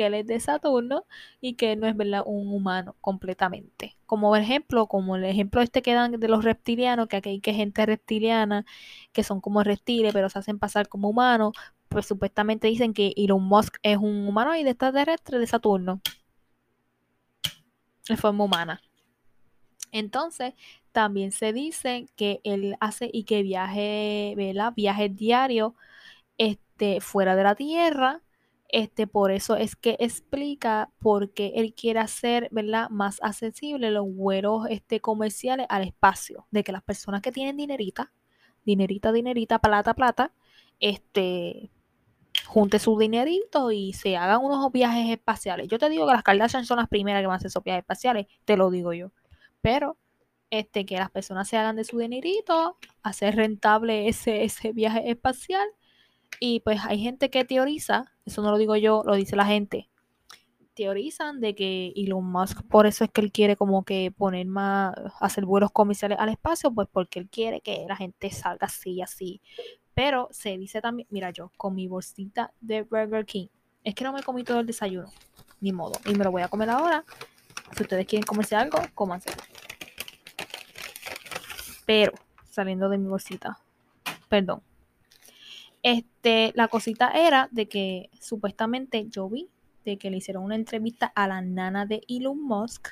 [0.00, 1.04] que él es de Saturno
[1.42, 3.98] y que no es verdad un humano completamente.
[4.06, 7.52] Como ejemplo, como el ejemplo este que dan de los reptilianos, que aquí hay que
[7.52, 8.64] gente reptiliana
[9.12, 11.52] que son como reptiles, pero se hacen pasar como humanos,
[11.90, 16.00] pues supuestamente dicen que Elon Musk es un humano y de extraterrestre de Saturno.
[18.08, 18.80] De forma humana.
[19.92, 20.54] Entonces,
[20.92, 24.72] también se dice que él hace y que viaje, ¿verdad?
[24.74, 25.74] Viajes diarios
[26.38, 28.22] este, fuera de la Tierra
[28.72, 32.88] este, por eso es que explica por qué él quiere hacer, ¿verdad?
[32.90, 36.46] Más accesible los vuelos este, comerciales al espacio.
[36.50, 38.12] De que las personas que tienen dinerita,
[38.64, 40.32] dinerita, dinerita, plata, plata,
[40.78, 41.70] este,
[42.46, 45.68] junte su dinerito y se hagan unos viajes espaciales.
[45.68, 47.82] Yo te digo que las Kardashian son las primeras que van a hacer esos viajes
[47.82, 49.12] espaciales, te lo digo yo.
[49.60, 49.98] Pero
[50.50, 55.66] este, que las personas se hagan de su dinerito, hacer rentable ese, ese viaje espacial
[56.38, 59.88] y pues hay gente que teoriza, eso no lo digo yo, lo dice la gente,
[60.74, 64.94] teorizan de que Elon Musk, por eso es que él quiere como que poner más,
[65.20, 69.02] hacer vuelos comerciales al espacio, pues porque él quiere que la gente salga así y
[69.02, 69.40] así.
[69.94, 73.48] Pero se dice también, mira yo, con mi bolsita de Burger King,
[73.84, 75.10] es que no me comí todo el desayuno,
[75.60, 77.04] ni modo, y me lo voy a comer ahora.
[77.76, 79.30] Si ustedes quieren comerse algo, cómanse.
[81.84, 82.12] Pero,
[82.48, 83.58] saliendo de mi bolsita,
[84.28, 84.62] perdón,
[85.82, 89.48] este, la cosita era de que supuestamente yo vi
[89.84, 92.88] de que le hicieron una entrevista a la nana de Elon Musk,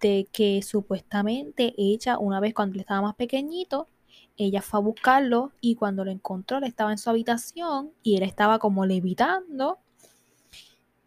[0.00, 3.88] de que supuestamente ella, una vez cuando él estaba más pequeñito,
[4.36, 8.22] ella fue a buscarlo y cuando lo encontró, él estaba en su habitación y él
[8.22, 9.78] estaba como levitando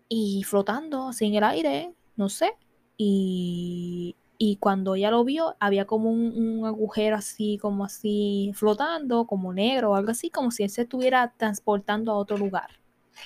[0.10, 2.52] y flotando así en el aire, no sé.
[2.98, 9.54] Y y cuando ella lo vio había como un, agujero así, como así flotando, como
[9.54, 12.69] negro o algo así, como si él se estuviera transportando a otro lugar.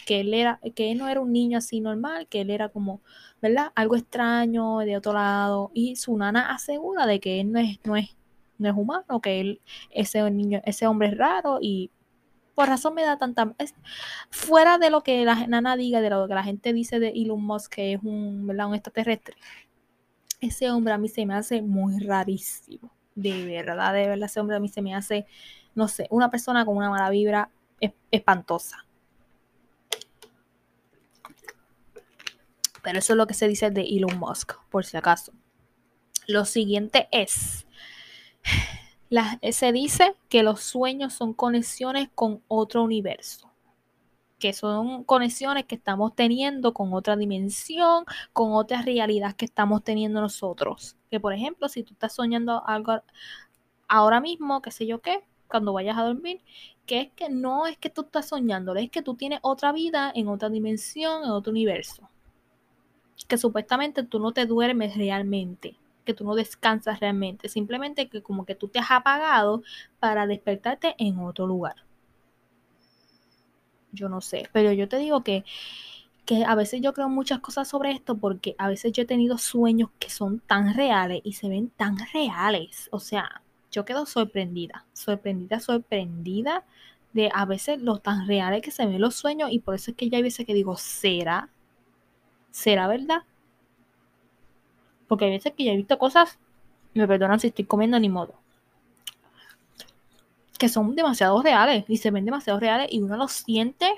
[0.06, 3.02] Que él era, que él no era un niño así normal, que él era como,
[3.42, 3.72] ¿verdad?
[3.76, 5.70] Algo extraño de otro lado.
[5.74, 8.16] Y su nana asegura de que él no es, no es,
[8.58, 11.92] no es humano, que él, ese niño, ese hombre es raro y
[12.56, 13.54] por razón me da tanta
[14.30, 17.44] fuera de lo que la nana diga, de lo que la gente dice de Elon
[17.44, 18.68] Musk, que es un, ¿verdad?
[18.68, 19.36] un extraterrestre
[20.42, 22.92] ese hombre a mí se me hace muy rarísimo.
[23.16, 25.26] De verdad, de verdad, ese hombre a mí se me hace
[25.76, 27.50] no sé, una persona con una mala vibra
[28.12, 28.86] espantosa.
[32.84, 35.34] Pero eso es lo que se dice de Elon Musk, por si acaso.
[36.28, 37.66] Lo siguiente es,
[39.52, 43.51] se dice que los sueños son conexiones con otro universo
[44.42, 50.20] que son conexiones que estamos teniendo con otra dimensión, con otra realidad que estamos teniendo
[50.20, 50.98] nosotros.
[51.12, 53.02] Que por ejemplo, si tú estás soñando algo
[53.88, 56.42] ahora mismo, qué sé yo qué, cuando vayas a dormir,
[56.88, 60.12] que es que no es que tú estás soñando, es que tú tienes otra vida
[60.16, 62.10] en otra dimensión, en otro universo.
[63.28, 68.46] Que supuestamente tú no te duermes realmente, que tú no descansas realmente, simplemente que como
[68.46, 69.62] que tú te has apagado
[70.00, 71.76] para despertarte en otro lugar
[73.92, 75.44] yo no sé, pero yo te digo que,
[76.26, 79.38] que a veces yo creo muchas cosas sobre esto porque a veces yo he tenido
[79.38, 82.90] sueños que son tan reales y se ven tan reales.
[82.92, 86.64] O sea, yo quedo sorprendida, sorprendida, sorprendida
[87.14, 89.98] de a veces lo tan reales que se ven los sueños y por eso es
[89.98, 91.50] que ya hay veces que digo, ¿será?
[92.52, 93.24] ¿Será verdad?
[95.08, 96.40] Porque hay veces que ya he visto cosas,
[96.94, 98.36] me perdonan si estoy comiendo ni modo,
[100.62, 103.92] que son demasiado reales y se ven demasiado reales y uno los siente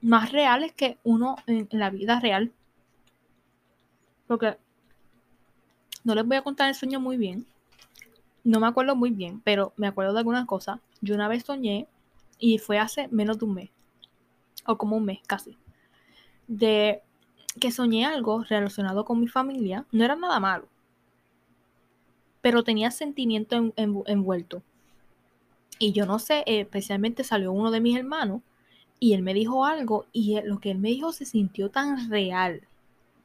[0.00, 2.52] más reales que uno en, la vida real.
[4.28, 4.58] Porque
[6.04, 7.46] no les voy a contar el sueño muy bien.
[8.44, 10.78] No me acuerdo muy bien, pero me acuerdo de algunas cosas.
[11.00, 11.88] Yo una vez soñé
[12.38, 13.70] y fue hace menos de un mes.
[14.66, 15.58] O como un mes casi.
[16.46, 17.02] De
[17.58, 19.84] que soñé algo relacionado con mi familia.
[19.90, 20.68] No era nada malo.
[22.40, 24.62] Pero tenía sentimiento envuelto.
[25.78, 28.40] Y yo no sé, especialmente salió uno de mis hermanos
[28.98, 32.62] y él me dijo algo y lo que él me dijo se sintió tan real.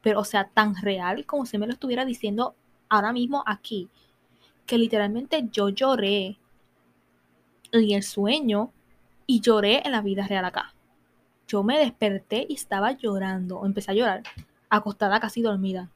[0.02, 2.54] Pero, o sea, tan real como si me lo estuviera diciendo
[2.88, 3.88] ahora mismo aquí.
[4.66, 6.38] Que literalmente yo lloré
[7.72, 8.70] en el sueño
[9.26, 10.74] y lloré en la vida real acá.
[11.48, 13.64] Yo me desperté y estaba llorando.
[13.64, 14.22] Empecé a llorar,
[14.68, 15.90] acostada casi dormida.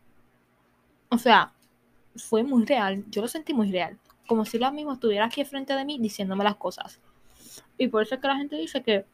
[1.11, 1.53] O sea,
[2.17, 3.05] fue muy real.
[3.11, 6.45] Yo lo sentí muy real como si la misma estuviera aquí frente de mí diciéndome
[6.45, 7.01] las cosas.
[7.79, 9.05] Y por eso es que la gente dice que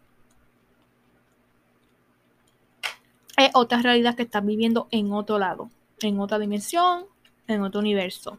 [3.37, 5.71] es otra realidad que estás viviendo en otro lado,
[6.01, 7.07] en otra dimensión,
[7.47, 8.39] en otro universo.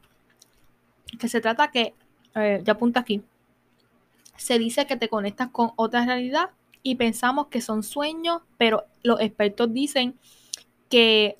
[1.20, 1.94] Que se trata que,
[2.36, 3.24] eh, ya apunta aquí,
[4.36, 6.50] se dice que te conectas con otra realidad
[6.82, 10.16] y pensamos que son sueños, pero los expertos dicen
[10.90, 11.38] que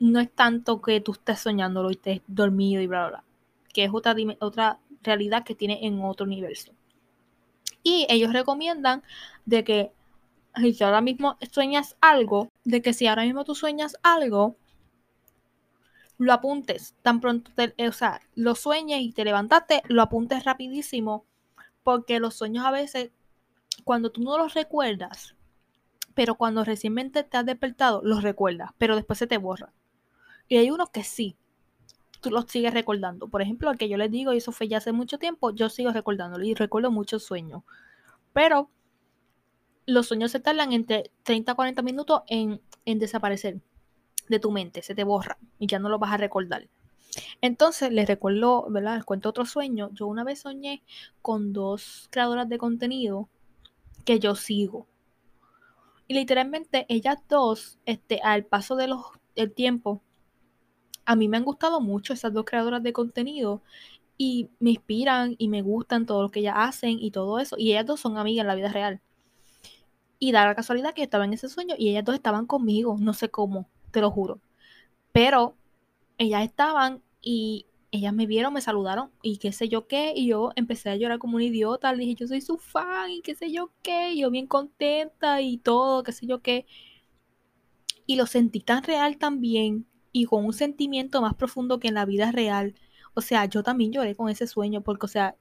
[0.00, 3.33] no es tanto que tú estés soñándolo y estés dormido y bla, bla, bla
[3.74, 6.72] que es otra, otra realidad que tiene en otro universo.
[7.82, 9.02] Y ellos recomiendan
[9.44, 9.92] de que
[10.54, 14.56] si ahora mismo sueñas algo, de que si ahora mismo tú sueñas algo,
[16.16, 21.26] lo apuntes tan pronto, o sea, lo sueñes y te levantaste, lo apuntes rapidísimo,
[21.82, 23.10] porque los sueños a veces,
[23.82, 25.34] cuando tú no los recuerdas,
[26.14, 29.72] pero cuando recientemente te has despertado, los recuerdas, pero después se te borra.
[30.48, 31.36] Y hay unos que sí,
[32.24, 33.28] tú los sigues recordando.
[33.28, 35.68] Por ejemplo, el que yo les digo, y eso fue ya hace mucho tiempo, yo
[35.68, 37.62] sigo recordándolo y recuerdo muchos sueños.
[38.32, 38.70] Pero
[39.84, 43.60] los sueños se tardan entre 30 a 40 minutos en, desaparecer
[44.28, 46.66] de tu mente, se te borra y ya no lo vas a recordar.
[47.42, 48.96] Entonces, les recuerdo, ¿verdad?
[48.96, 49.90] Les cuento otro sueño.
[49.92, 50.82] Yo una vez soñé
[51.20, 53.28] con dos creadoras de contenido
[54.06, 54.86] que yo sigo.
[56.08, 59.02] Y literalmente ellas dos, este, al paso de los,
[59.36, 60.02] del tiempo,
[61.04, 63.62] a mí me han gustado mucho esas dos creadoras de contenido
[64.16, 67.56] y me inspiran y me gustan todo lo que ellas hacen y todo eso.
[67.58, 69.00] Y ellas dos son amigas en la vida real.
[70.18, 72.96] Y da la casualidad que yo estaba en ese sueño y ellas dos estaban conmigo,
[72.98, 74.40] no sé cómo, te lo juro.
[75.12, 75.56] Pero
[76.18, 80.50] ellas estaban y ellas me vieron, me saludaron y qué sé yo qué, y yo
[80.56, 83.52] empecé a llorar como un idiota, le dije yo soy su fan y qué sé
[83.52, 86.66] yo qué, y yo bien contenta y todo, qué sé yo qué.
[88.06, 92.06] Y lo sentí tan real también y con un sentimiento más profundo que en la
[92.06, 92.74] vida real.
[93.14, 95.34] O sea, yo también lloré con ese sueño porque, o sea,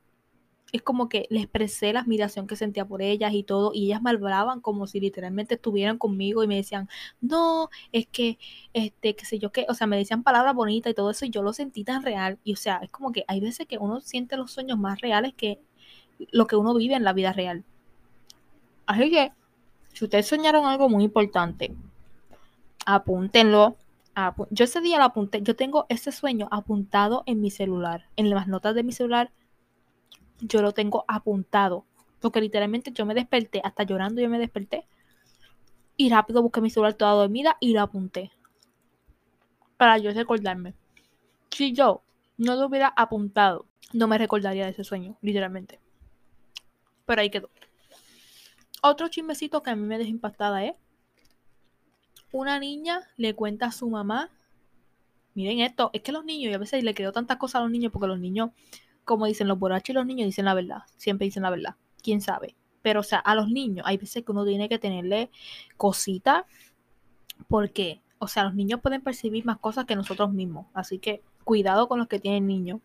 [0.71, 4.01] es como que le expresé la admiración que sentía por ellas y todo, y ellas
[4.01, 6.89] me hablaban como si literalmente estuvieran conmigo y me decían,
[7.21, 8.39] no, es que,
[8.73, 11.29] este, qué sé yo qué, o sea, me decían palabras bonitas y todo eso, y
[11.29, 14.01] yo lo sentí tan real, y o sea, es como que hay veces que uno
[14.01, 15.59] siente los sueños más reales que
[16.31, 17.63] lo que uno vive en la vida real.
[18.87, 19.31] Así que,
[19.93, 21.75] si ustedes soñaron algo muy importante,
[22.87, 23.77] apúntenlo,
[24.49, 28.47] yo ese día lo apunté, yo tengo ese sueño apuntado en mi celular, en las
[28.47, 29.31] notas de mi celular,
[30.39, 31.85] yo lo tengo apuntado,
[32.19, 34.87] porque literalmente yo me desperté, hasta llorando yo me desperté,
[35.97, 38.31] y rápido busqué mi celular toda dormida y lo apunté,
[39.77, 40.73] para yo recordarme.
[41.49, 42.01] Si yo
[42.37, 45.79] no lo hubiera apuntado, no me recordaría de ese sueño, literalmente.
[47.05, 47.49] Pero ahí quedó.
[48.81, 50.73] Otro chismecito que a mí me dejó impactada es
[52.33, 54.29] una niña le cuenta a su mamá,
[55.35, 57.71] miren esto, es que los niños, y a veces le creo tantas cosas a los
[57.71, 58.49] niños porque los niños,
[59.05, 62.21] como dicen los borrachos y los niños dicen la verdad, siempre dicen la verdad, quién
[62.21, 62.55] sabe.
[62.81, 65.29] Pero o sea, a los niños hay veces que uno tiene que tenerle
[65.77, 66.43] cositas
[67.47, 71.87] porque, o sea, los niños pueden percibir más cosas que nosotros mismos, así que cuidado
[71.87, 72.81] con los que tienen niños.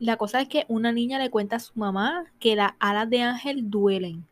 [0.00, 3.22] La cosa es que una niña le cuenta a su mamá que las alas de
[3.22, 4.26] ángel duelen.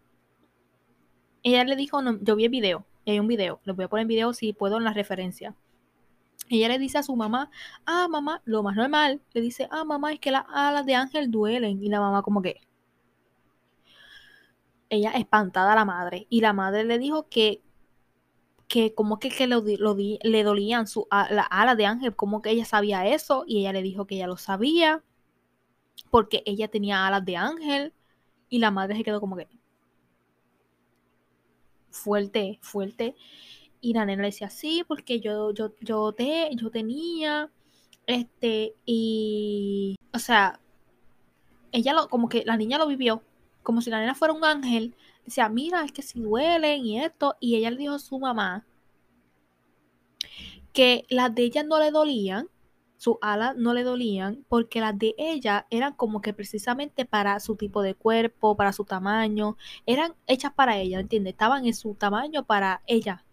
[1.45, 4.03] Ella le dijo, no, yo vi el video, hay un video, lo voy a poner
[4.03, 5.55] en video si puedo en la referencia.
[6.51, 7.51] Ella le dice a su mamá,
[7.87, 11.31] ah, mamá, lo más normal, le dice, ah, mamá, es que las alas de ángel
[11.31, 11.83] duelen.
[11.83, 12.61] Y la mamá como que,
[14.91, 16.27] ella espantada a la madre.
[16.31, 17.63] Y la madre le dijo que,
[18.69, 23.07] que como que, que le dolían su, las alas de ángel, como que ella sabía
[23.07, 23.45] eso.
[23.47, 25.03] Y ella le dijo que ella lo sabía,
[26.11, 27.93] porque ella tenía alas de ángel.
[28.49, 29.49] Y la madre se quedó como que,
[31.99, 33.15] fuerte, fuerte.
[33.81, 37.51] Y la nena le decía, sí, porque yo, yo, yo, te, yo tenía,
[38.07, 40.61] este, y, o sea,
[41.73, 43.23] ella lo, como que la niña lo vivió,
[43.63, 44.95] como si la nena fuera un ángel.
[45.25, 47.37] Decía, mira, es que si duelen y esto.
[47.41, 48.67] Y ella le dijo a su mamá
[50.73, 52.49] que las de ella no le dolían,
[52.99, 57.55] sus alas no le dolían porque las de ella eran como que precisamente para su
[57.55, 61.33] tipo de cuerpo, para su tamaño, eran hechas para ella, ¿entiendes?
[61.33, 63.25] Estaban en su tamaño para ella.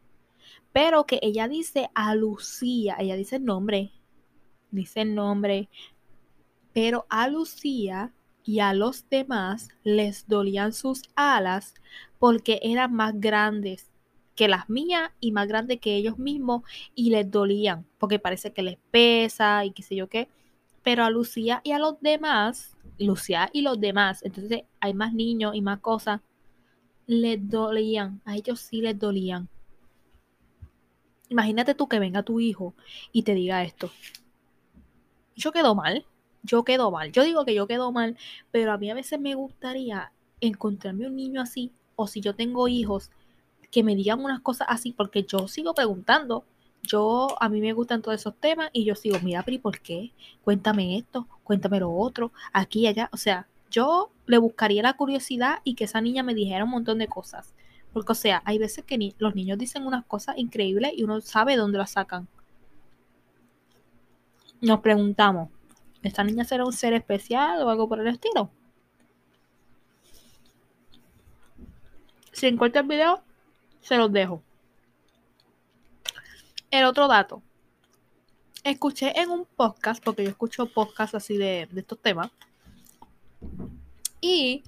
[0.71, 3.91] Pero que ella dice a Lucía, ella dice el nombre,
[4.69, 5.67] dice el nombre,
[6.71, 8.13] pero a Lucía
[8.43, 11.73] y a los demás les dolían sus alas
[12.19, 13.94] porque eran más grandes
[14.35, 16.63] que las mías y más grandes que ellos mismos
[16.93, 20.27] y les dolían porque parece que les pesa y qué sé yo qué.
[20.83, 25.55] Pero a Lucía y a los demás, Lucía y los demás, entonces hay más niños
[25.55, 26.21] y más cosas,
[27.07, 29.47] les dolían, a ellos sí les dolían.
[31.29, 32.75] Imagínate tú que venga tu hijo
[33.11, 33.89] y te diga esto.
[35.35, 36.05] Yo quedo mal,
[36.43, 37.11] yo quedo mal.
[37.11, 38.17] Yo digo que yo quedo mal,
[38.51, 42.67] pero a mí a veces me gustaría encontrarme un niño así, o si yo tengo
[42.67, 43.11] hijos,
[43.75, 46.45] que me digan unas cosas así, porque yo sigo preguntando.
[46.81, 50.13] Yo, a mí me gustan todos esos temas y yo sigo, mira, Pri, ¿por qué?
[50.45, 53.09] Cuéntame esto, cuéntame lo otro, aquí y allá.
[53.11, 56.99] O sea, yo le buscaría la curiosidad y que esa niña me dijera un montón
[56.99, 57.53] de cosas.
[57.91, 61.57] Porque, o sea, hay veces que los niños dicen unas cosas increíbles y uno sabe
[61.57, 62.29] dónde las sacan.
[64.61, 65.49] Nos preguntamos,
[66.01, 68.49] ¿esta niña será un ser especial o algo por el estilo?
[72.31, 73.24] Si encuentro el video,
[73.85, 74.41] se los dejo.
[76.71, 77.43] El otro dato.
[78.63, 82.31] Escuché en un podcast, porque yo escucho podcasts así de, estos temas.
[84.19, 84.63] Y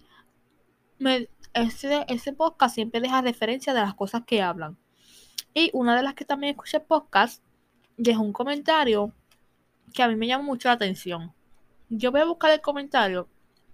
[1.54, 4.78] ese, ese podcast siempre deja referencia de las cosas que hablan.
[5.52, 7.42] Y una de las que también escuché podcast
[7.98, 9.12] dejó un comentario
[9.96, 11.34] que a mí me llama mucho la atención.
[11.90, 13.28] Yo voy a buscar el comentario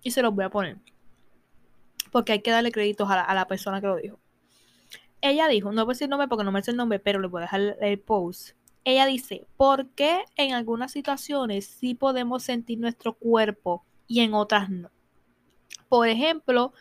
[0.04, 0.78] y se los voy a poner.
[2.14, 4.23] Porque hay que darle créditos a a la persona que lo dijo
[5.24, 7.28] ella dijo, no voy a decir nombre porque no me sé el nombre, pero le
[7.28, 8.52] voy a dejar el post.
[8.84, 14.70] Ella dice, ¿por qué en algunas situaciones sí podemos sentir nuestro cuerpo y en otras
[14.70, 14.92] no?
[15.88, 16.74] Por ejemplo,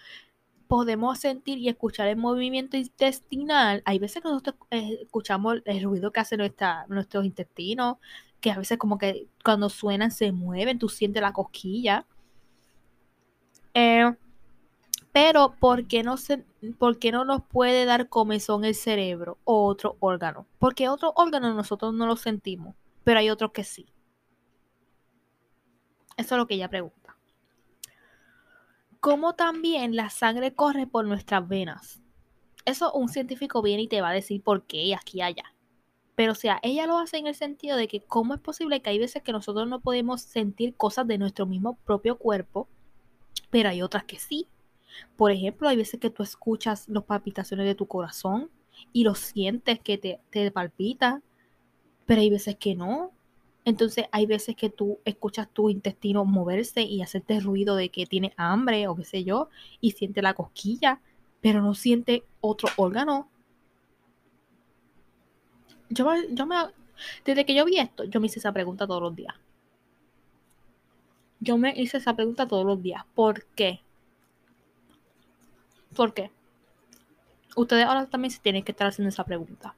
[0.66, 3.82] podemos sentir y escuchar el movimiento intestinal.
[3.84, 7.98] Hay veces que nosotros eh, escuchamos el ruido que hace nuestra, nuestros intestinos,
[8.40, 12.06] que a veces como que cuando suenan se mueven, tú sientes la cosquilla.
[13.74, 14.12] Eh,
[15.12, 16.38] pero ¿por qué, no se,
[16.78, 20.46] ¿por qué no nos puede dar comezón el cerebro o otro órgano?
[20.58, 23.86] Porque otro órgano nosotros no lo sentimos, pero hay otros que sí.
[26.16, 27.16] Eso es lo que ella pregunta.
[29.00, 32.00] ¿Cómo también la sangre corre por nuestras venas?
[32.64, 35.54] Eso un científico viene y te va a decir por qué aquí y allá.
[36.14, 38.90] Pero o sea, ella lo hace en el sentido de que cómo es posible que
[38.90, 42.68] hay veces que nosotros no podemos sentir cosas de nuestro mismo propio cuerpo,
[43.50, 44.46] pero hay otras que sí.
[45.16, 48.50] Por ejemplo, hay veces que tú escuchas las palpitaciones de tu corazón
[48.92, 51.22] y lo sientes que te, te palpita,
[52.06, 53.12] pero hay veces que no.
[53.64, 58.32] Entonces hay veces que tú escuchas tu intestino moverse y hacerte ruido de que tiene
[58.36, 59.48] hambre o qué sé yo,
[59.80, 61.00] y siente la cosquilla,
[61.40, 63.28] pero no siente otro órgano.
[65.90, 66.56] Yo, yo me,
[67.24, 69.34] desde que yo vi esto, yo me hice esa pregunta todos los días.
[71.40, 73.04] Yo me hice esa pregunta todos los días.
[73.14, 73.80] ¿Por qué?
[75.94, 76.30] ¿Por qué?
[77.56, 79.74] Ustedes ahora también se tienen que estar haciendo esa pregunta.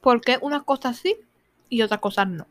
[0.00, 1.16] ¿Por qué unas cosas sí
[1.68, 2.46] y otras cosas no?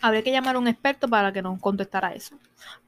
[0.00, 2.38] habría que llamar a un experto para que nos contestara eso.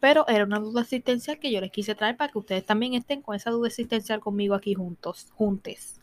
[0.00, 3.22] Pero era una duda existencial que yo les quise traer para que ustedes también estén
[3.22, 6.00] con esa duda existencial conmigo aquí juntos, juntes.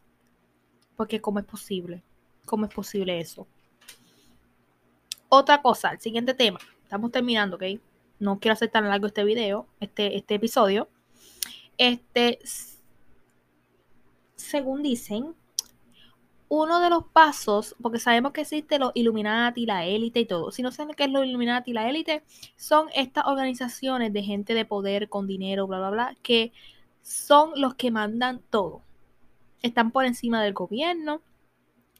[0.95, 2.03] Porque ¿cómo es posible?
[2.45, 3.47] ¿Cómo es posible eso?
[5.29, 6.59] Otra cosa, el siguiente tema.
[6.81, 7.63] Estamos terminando, ¿ok?
[8.17, 10.89] No quiero hacer tan largo este video, este, este episodio.
[11.77, 12.39] Este,
[14.35, 15.35] según dicen,
[16.49, 20.51] uno de los pasos, porque sabemos que existe los Illuminati, la élite y todo.
[20.51, 22.23] Si no saben qué es los Illuminati y la élite,
[22.55, 26.51] son estas organizaciones de gente de poder con dinero, bla, bla, bla, que
[27.03, 28.81] son los que mandan todo.
[29.61, 31.21] Están por encima del gobierno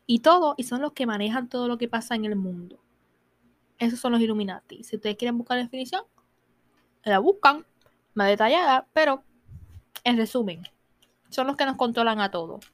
[0.08, 2.80] y todo, y son los que manejan todo lo que pasa en el mundo.
[3.80, 4.84] Esos son los Illuminati.
[4.84, 6.04] Si ustedes quieren buscar la definición,
[7.04, 7.66] la buscan
[8.14, 9.24] más detallada, pero
[10.04, 10.64] en resumen,
[11.30, 12.66] son los que nos controlan a todos.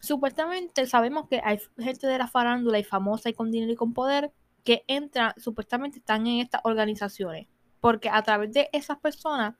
[0.00, 3.94] Supuestamente sabemos que hay gente de la farándula y famosa y con dinero y con
[3.94, 4.32] poder
[4.64, 7.46] que entran, supuestamente están en estas organizaciones.
[7.80, 9.54] Porque a través de esas personas,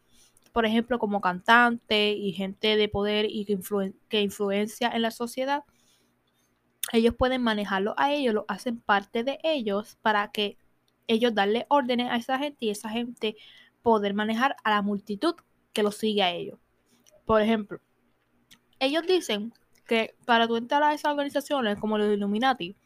[0.52, 3.58] por ejemplo, como cantantes y gente de poder y que,
[4.08, 5.64] que influencia en la sociedad,
[6.92, 10.58] ellos pueden manejarlo a ellos, lo hacen parte de ellos para que
[11.06, 13.36] ellos darle órdenes a esa gente y esa gente
[13.82, 15.34] poder manejar a la multitud
[15.72, 16.58] que lo sigue a ellos.
[17.26, 17.80] Por ejemplo,
[18.78, 19.52] ellos dicen
[19.86, 22.76] que para tú entrar a esas organizaciones como los Illuminati,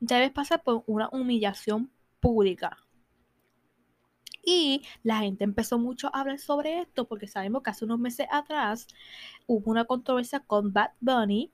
[0.00, 2.78] debes pasar por una humillación pública.
[4.42, 8.26] Y la gente empezó mucho a hablar sobre esto porque sabemos que hace unos meses
[8.30, 8.86] atrás
[9.46, 11.52] hubo una controversia con Bad Bunny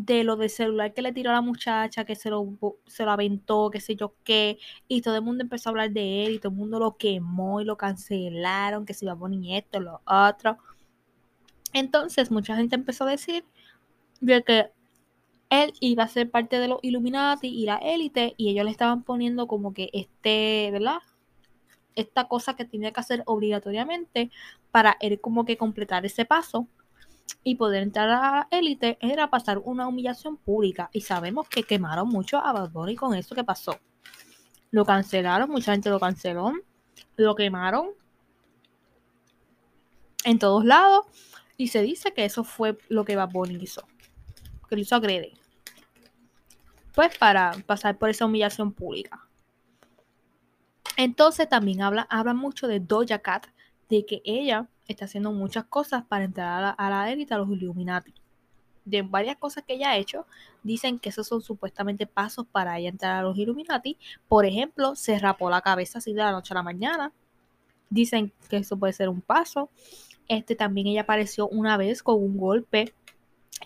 [0.00, 3.10] de lo del celular que le tiró a la muchacha, que se lo, se lo
[3.10, 6.38] aventó, qué sé yo qué, y todo el mundo empezó a hablar de él y
[6.38, 10.00] todo el mundo lo quemó y lo cancelaron, que se iba a poner esto, lo
[10.06, 10.56] otro.
[11.72, 13.44] Entonces mucha gente empezó a decir
[14.20, 14.70] de que
[15.50, 19.02] él iba a ser parte de los Illuminati y la élite y ellos le estaban
[19.02, 20.98] poniendo como que este, ¿verdad?
[21.96, 24.30] Esta cosa que tenía que hacer obligatoriamente
[24.70, 26.68] para él como que completar ese paso
[27.44, 32.08] y poder entrar a la élite era pasar una humillación pública y sabemos que quemaron
[32.08, 33.78] mucho a Bad Bunny con eso que pasó.
[34.70, 36.52] Lo cancelaron, mucha gente lo canceló,
[37.16, 37.90] lo quemaron
[40.24, 41.06] en todos lados
[41.56, 43.86] y se dice que eso fue lo que Bad Bunny hizo
[44.68, 45.32] que lo hizo agrede.
[46.94, 49.24] Pues para pasar por esa humillación pública.
[50.96, 53.46] Entonces también habla, habla mucho de Doja Cat,
[53.88, 58.14] de que ella está haciendo muchas cosas para entrar a la, élite, a los Illuminati.
[58.84, 60.26] De varias cosas que ella ha hecho,
[60.62, 63.98] dicen que esos son supuestamente pasos para ella entrar a los Illuminati.
[64.28, 67.12] Por ejemplo, se rapó la cabeza así de la noche a la mañana.
[67.90, 69.70] Dicen que eso puede ser un paso.
[70.26, 72.94] Este también ella apareció una vez con un golpe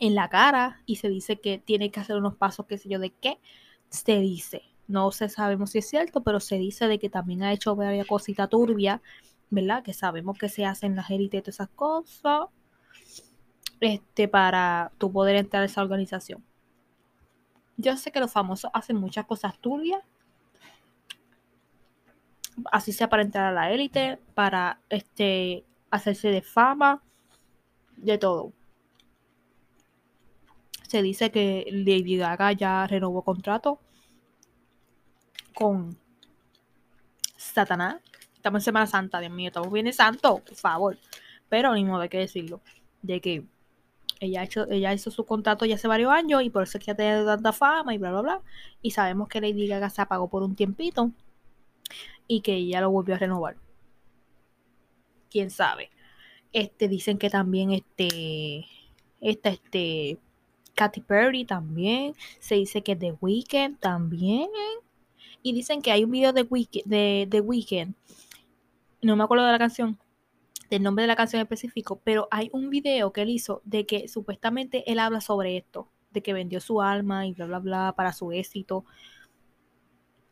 [0.00, 2.98] en la cara y se dice que tiene que hacer unos pasos, qué sé yo,
[2.98, 3.38] de qué
[3.88, 4.62] se dice.
[4.88, 8.06] No se sabemos si es cierto, pero se dice de que también ha hecho varias
[8.06, 9.00] cositas turbias,
[9.52, 9.84] ¿verdad?
[9.84, 12.48] Que sabemos que se hacen las élites y todas esas cosas.
[13.80, 16.44] Este, para tu poder entrar a esa organización.
[17.76, 20.02] Yo sé que los famosos hacen muchas cosas turbias.
[22.72, 27.02] Así sea para entrar a la élite, para este hacerse de fama,
[27.96, 28.52] de todo
[30.92, 33.80] se dice que Lady Gaga ya renovó contrato
[35.54, 35.96] con
[37.34, 38.02] Satanás.
[38.42, 40.98] Estamos en Semana Santa, Dios mío, estamos bien santo, por favor.
[41.48, 42.60] Pero ni modo hay que decirlo.
[43.00, 43.44] De que
[44.18, 46.90] ella, hecho, ella hizo su contrato ya hace varios años y por eso es que
[46.90, 48.42] ha tenido tanta fama y bla, bla, bla.
[48.82, 51.12] Y sabemos que Lady Gaga se apagó por un tiempito
[52.26, 53.54] y que ella lo volvió a renovar.
[55.30, 55.90] Quién sabe.
[56.52, 58.66] Este, dicen que también este,
[59.20, 60.18] esta, este,
[60.74, 62.16] Katy Perry también.
[62.40, 64.48] Se dice que The Weeknd también.
[65.44, 67.94] Y dicen que hay un video de, Weeknd, de The Weeknd.
[69.02, 69.98] No me acuerdo de la canción,
[70.70, 74.06] del nombre de la canción específico, pero hay un video que él hizo de que
[74.06, 78.12] supuestamente él habla sobre esto, de que vendió su alma y bla, bla, bla para
[78.12, 78.84] su éxito.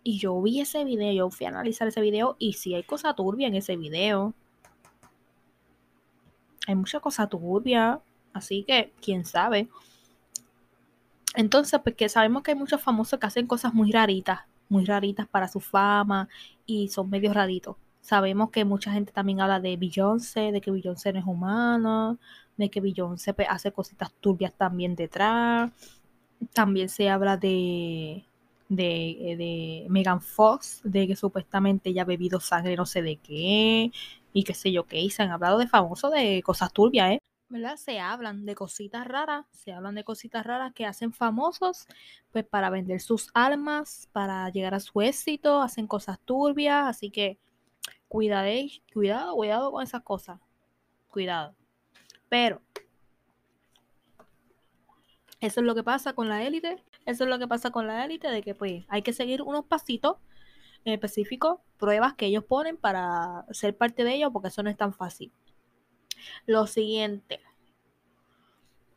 [0.04, 3.12] Y yo vi ese video, yo fui a analizar ese video y si hay cosa
[3.14, 4.34] turbia en ese video.
[6.68, 8.00] Hay mucha cosa turbia,
[8.32, 9.68] así que quién sabe.
[11.34, 15.26] Entonces, porque pues, sabemos que hay muchos famosos que hacen cosas muy raritas, muy raritas
[15.26, 16.28] para su fama
[16.66, 17.76] y son medio raritos.
[18.00, 22.16] Sabemos que mucha gente también habla de Beyoncé, de que Beyoncé no es humana,
[22.56, 25.70] de que Beyoncé pues, hace cositas turbias también detrás.
[26.54, 28.24] También se habla de,
[28.68, 33.92] de, de Megan Fox, de que supuestamente ella ha bebido sangre no sé de qué,
[34.32, 37.18] y qué sé yo qué, y se han hablado de famosos de cosas turbias, ¿eh?
[37.50, 37.76] ¿verdad?
[37.76, 41.86] Se hablan de cositas raras, se hablan de cositas raras que hacen famosos,
[42.30, 47.38] pues para vender sus almas, para llegar a su éxito, hacen cosas turbias, así que
[48.10, 50.40] cuidadéis, cuidado, cuidado con esas cosas,
[51.08, 51.54] cuidado.
[52.28, 52.60] Pero
[55.38, 58.04] eso es lo que pasa con la élite, eso es lo que pasa con la
[58.04, 60.16] élite, de que pues hay que seguir unos pasitos
[60.84, 64.92] específicos, pruebas que ellos ponen para ser parte de ellos, porque eso no es tan
[64.92, 65.32] fácil
[66.46, 67.40] lo siguiente.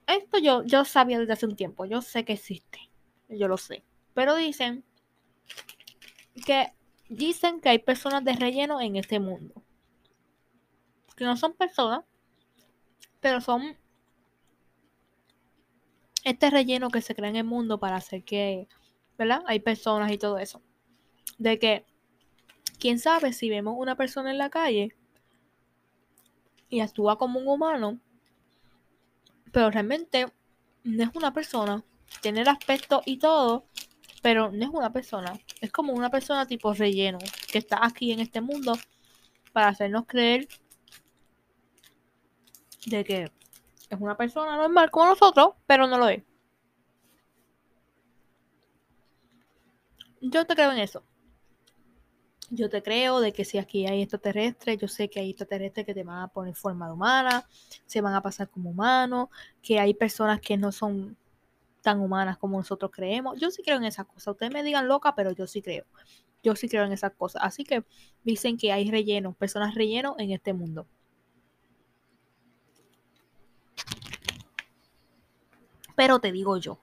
[0.07, 2.89] Esto yo, yo sabía desde hace un tiempo, yo sé que existe,
[3.29, 3.83] yo lo sé.
[4.15, 4.83] Pero dicen
[6.47, 6.73] que
[7.09, 9.61] dicen que hay personas de relleno en este mundo.
[11.15, 12.03] Que no son personas,
[13.19, 13.77] pero son
[16.23, 18.67] este relleno que se crea en el mundo para hacer que,
[19.17, 19.43] ¿verdad?
[19.47, 20.61] Hay personas y todo eso.
[21.37, 21.85] De que,
[22.79, 24.95] quién sabe si vemos una persona en la calle
[26.69, 27.99] y actúa como un humano,
[29.51, 30.27] pero realmente
[30.83, 31.83] no es una persona.
[32.21, 33.65] Tiene el aspecto y todo,
[34.23, 35.39] pero no es una persona.
[35.61, 37.19] Es como una persona tipo relleno,
[37.51, 38.73] que está aquí en este mundo
[39.51, 40.47] para hacernos creer
[42.87, 43.31] de que
[43.89, 46.23] es una persona normal como nosotros, pero no lo es.
[50.21, 51.03] Yo te creo en eso
[52.53, 55.93] yo te creo de que si aquí hay extraterrestres, yo sé que hay extraterrestres que
[55.93, 57.47] te van a poner forma de humana,
[57.85, 59.29] se van a pasar como humanos,
[59.61, 61.17] que hay personas que no son
[61.83, 63.39] tan humanas como nosotros creemos.
[63.39, 64.29] Yo sí creo en esas cosas.
[64.29, 65.85] Ustedes me digan loca, pero yo sí creo.
[66.41, 67.43] Yo sí creo en esas cosas.
[67.43, 67.83] Así que
[68.23, 70.87] dicen que hay relleno, personas relleno en este mundo.
[75.95, 76.79] Pero te digo yo,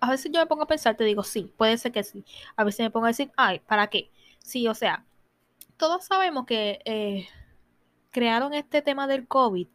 [0.00, 2.24] a veces yo me pongo a pensar, te digo sí, puede ser que sí.
[2.56, 4.10] A veces me pongo a decir, ay, ¿para qué?
[4.38, 5.04] Sí, o sea,
[5.76, 7.26] todos sabemos que eh,
[8.10, 9.68] crearon este tema del COVID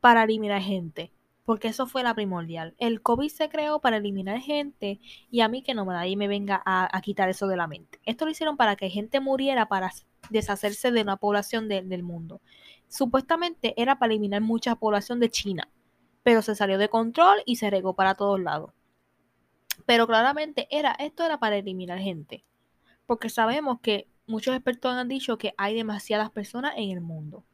[0.00, 1.12] para eliminar gente,
[1.48, 2.74] porque eso fue la primordial.
[2.76, 6.62] El COVID se creó para eliminar gente y a mí que no nadie me venga
[6.62, 7.98] a, quitar eso de la mente.
[8.04, 9.90] Esto lo hicieron para que gente muriera para
[10.28, 12.42] deshacerse de una población del mundo.
[12.86, 15.70] Supuestamente era para eliminar mucha población de China,
[16.22, 18.74] pero se salió de control y se regó para todos lados.
[19.86, 22.44] Pero claramente era, esto era para eliminar gente
[23.06, 27.46] porque sabemos que muchos expertos han dicho que hay demasiadas personas en el mundo.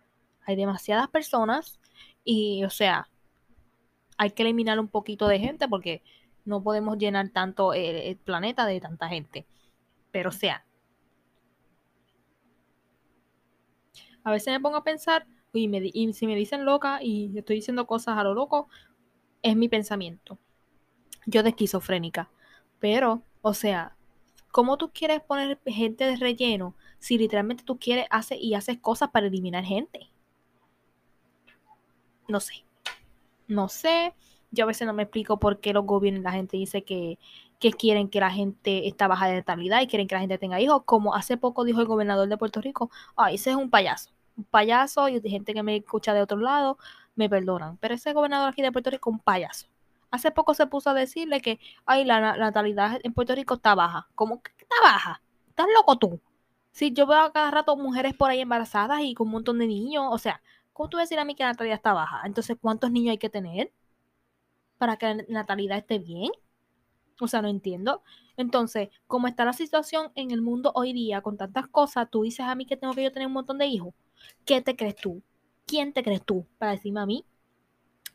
[0.45, 1.79] Hay demasiadas personas
[2.25, 3.09] y, o sea,
[4.17, 6.03] hay que eliminar un poquito de gente porque
[6.45, 9.47] no podemos llenar tanto el, planeta de tanta gente.
[10.11, 10.65] Pero, sea,
[14.23, 17.57] a veces me pongo a pensar y, me, y si me dicen loca y estoy
[17.57, 18.69] diciendo cosas a lo loco,
[19.43, 20.39] es mi pensamiento.
[21.27, 22.31] Yo de esquizofrénica.
[22.81, 23.97] Pero, o sea,
[24.55, 29.11] ¿Cómo tú quieres poner gente de relleno si literalmente tú quieres hacer y haces cosas
[29.11, 30.13] para eliminar gente?
[32.29, 32.65] No sé.
[33.49, 34.15] No sé.
[34.51, 37.19] Yo a veces no me explico por qué los gobiernos la gente dice que,
[37.79, 40.83] quieren que la gente está baja de natalidad y quieren que la gente tenga hijos.
[40.85, 44.11] Como hace poco dijo el gobernador de Puerto Rico, ay, ese es un payaso.
[44.37, 46.79] Un payaso y gente que me escucha de otro lado
[47.17, 47.79] me perdonan.
[47.79, 49.67] Pero ese gobernador aquí de Puerto Rico un payaso.
[50.11, 54.09] Hace poco se puso a decirle que, ay, la, natalidad en Puerto Rico está baja.
[54.15, 55.23] ¿Cómo que está baja?
[55.49, 56.21] ¿Estás loco tú?
[56.71, 59.67] Si yo veo a cada rato mujeres por ahí embarazadas y con un montón de
[59.67, 60.41] niños, o sea,
[60.75, 62.23] ¿cómo tú vas a decir a mí que la natalidad está baja?
[62.27, 63.73] Entonces, ¿cuántos niños hay que tener
[64.77, 66.31] para que la natalidad esté bien?
[67.21, 68.03] O sea, no entiendo.
[68.37, 72.45] Entonces, como está la situación en el mundo hoy día con tantas cosas, tú dices
[72.45, 73.95] a mí que tengo que yo tener un montón de hijos.
[74.45, 75.23] ¿Qué te crees tú?
[75.67, 77.25] ¿Quién te crees tú para decirme a mí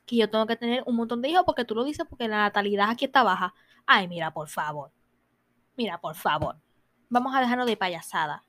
[0.06, 2.38] que yo tengo que tener un montón de hijos porque tú lo dices porque la
[2.38, 3.54] natalidad aquí está baja.
[3.86, 4.92] Ay, mira, por favor.
[5.78, 6.60] Mira, por favor.
[7.10, 8.44] Vamos a dejarnos de payasada.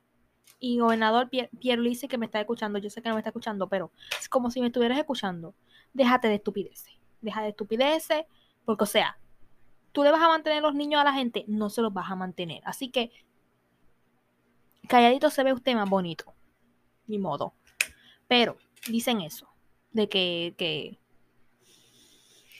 [0.60, 3.68] Y gobernador Pierre, Pierre que me está escuchando, yo sé que no me está escuchando,
[3.68, 3.90] pero
[4.20, 5.54] es como si me estuvieras escuchando.
[5.94, 6.92] Déjate de estupideces.
[7.22, 8.24] Deja de estupideces,
[8.66, 9.18] porque o sea,
[9.92, 12.14] tú le vas a mantener los niños a la gente, no se los vas a
[12.14, 12.60] mantener.
[12.64, 13.10] Así que
[14.86, 16.34] calladito se ve usted más bonito.
[17.06, 17.54] Ni modo.
[18.28, 18.56] Pero
[18.88, 19.48] dicen eso,
[19.92, 20.98] de que, que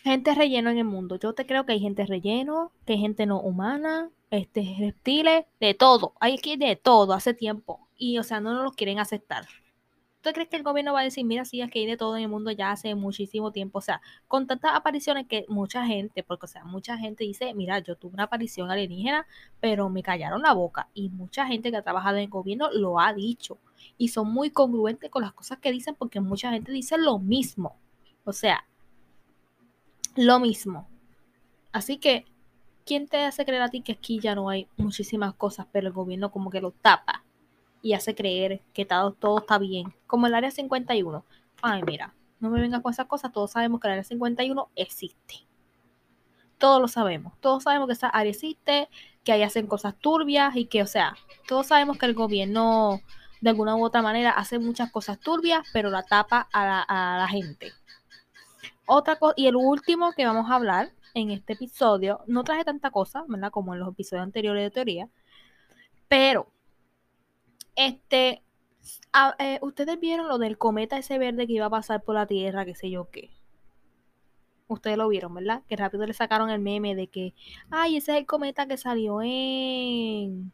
[0.03, 1.17] gente relleno en el mundo.
[1.17, 5.75] Yo te creo que hay gente relleno, que hay gente no humana, este, reptiles, de
[5.75, 6.15] todo.
[6.21, 7.89] Hay aquí de todo hace tiempo.
[7.97, 9.47] Y, o sea, no nos lo quieren aceptar.
[10.23, 12.15] ¿Tú crees que el gobierno va a decir, mira, sí, es que hay de todo
[12.17, 13.79] en el mundo ya hace muchísimo tiempo?
[13.79, 17.79] O sea, con tantas apariciones que mucha gente, porque, o sea, mucha gente dice, mira,
[17.79, 19.27] yo tuve una aparición alienígena,
[19.61, 20.89] pero me callaron la boca.
[20.93, 23.57] Y mucha gente que ha trabajado en el gobierno lo ha dicho.
[23.97, 27.77] Y son muy congruentes con las cosas que dicen porque mucha gente dice lo mismo.
[28.25, 28.67] O sea,
[30.17, 30.89] lo mismo.
[31.73, 32.27] Así que,
[32.85, 35.93] ¿quién te hace creer a ti que aquí ya no hay muchísimas cosas, pero el
[35.93, 37.25] gobierno como que lo tapa
[37.83, 39.95] y hace creer que todo, todo está bien?
[40.07, 41.25] Como el área 51.
[41.63, 43.33] Ay, mira, No me vengas con esas cosas.
[43.33, 45.47] Todos sabemos que el área 51 existe.
[46.59, 47.35] Todos lo sabemos.
[47.41, 48.89] Todos sabemos que esa área existe,
[49.25, 53.01] que ahí hacen cosas turbias y que, o sea, todos sabemos que el gobierno
[53.41, 57.19] de alguna u otra manera hace muchas cosas turbias, pero la tapa a la, a
[57.19, 57.73] la gente.
[58.93, 62.91] Otra cosa, y el último que vamos a hablar en este episodio, no traje tanta
[62.91, 63.53] cosa, ¿verdad?
[63.53, 65.09] Como en los episodios anteriores de teoría,
[66.09, 66.51] pero,
[67.77, 68.43] este,
[69.39, 72.65] eh, ustedes vieron lo del cometa ese verde que iba a pasar por la Tierra,
[72.65, 73.31] qué sé yo qué.
[74.67, 75.63] Ustedes lo vieron, ¿verdad?
[75.69, 77.33] Que rápido le sacaron el meme de que,
[77.71, 80.53] ay, ese es el cometa que salió en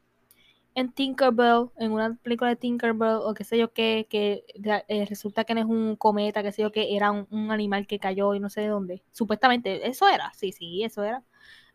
[0.77, 4.45] en Tinkerbell, en una película de Tinkerbell o qué sé yo qué, que
[4.89, 7.99] eh, resulta que no es un cometa, qué sé yo qué, era un, animal que
[7.99, 9.03] cayó y no sé de dónde.
[9.11, 11.25] Supuestamente, eso era, sí, sí, eso era.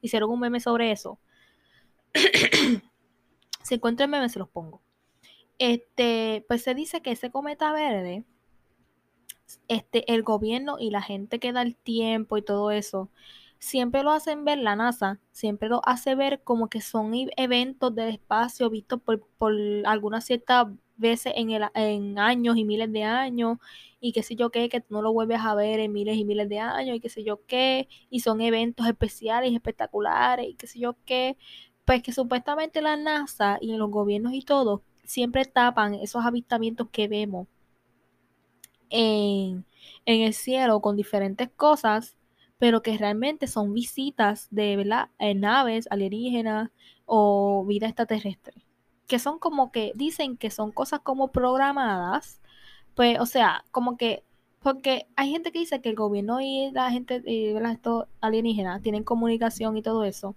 [0.01, 1.19] Hicieron un meme sobre eso.
[3.63, 4.83] si encuentro el meme, se los pongo.
[5.57, 8.23] Este, pues se dice que ese cometa verde,
[9.67, 13.09] este, el gobierno y la gente que da el tiempo y todo eso,
[13.61, 18.09] siempre lo hacen ver la NASA, siempre lo hace ver como que son eventos del
[18.09, 19.53] espacio vistos por, por
[19.85, 23.59] algunas ciertas veces en, el, en años y miles de años
[23.99, 26.49] y qué sé yo qué, que no lo vuelves a ver en miles y miles
[26.49, 30.65] de años y qué sé yo qué, y son eventos especiales y espectaculares y qué
[30.65, 31.37] sé yo qué,
[31.85, 37.07] pues que supuestamente la NASA y los gobiernos y todo siempre tapan esos avistamientos que
[37.07, 37.47] vemos
[38.89, 39.65] en,
[40.05, 42.15] en el cielo con diferentes cosas
[42.61, 44.73] pero que realmente son visitas de.
[45.17, 46.69] Eh, naves alienígenas
[47.07, 48.53] o vida extraterrestre,
[49.07, 52.39] que son como que dicen que son cosas como programadas,
[52.93, 54.23] pues, o sea, como que,
[54.61, 59.03] porque hay gente que dice que el gobierno y la gente, y, estos alienígenas tienen
[59.03, 60.35] comunicación y todo eso.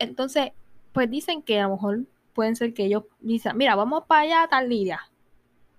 [0.00, 0.50] Entonces,
[0.92, 4.42] pues dicen que a lo mejor pueden ser que ellos dicen, mira, vamos para allá
[4.42, 5.00] a tal día,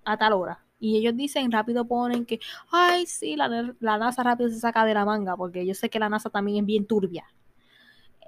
[0.06, 0.67] a tal hora.
[0.80, 2.40] Y ellos dicen, rápido ponen que,
[2.72, 3.50] ay, sí, la,
[3.80, 6.66] NASA rápido se saca de la manga, porque yo sé que la NASA también es
[6.66, 7.26] bien turbia.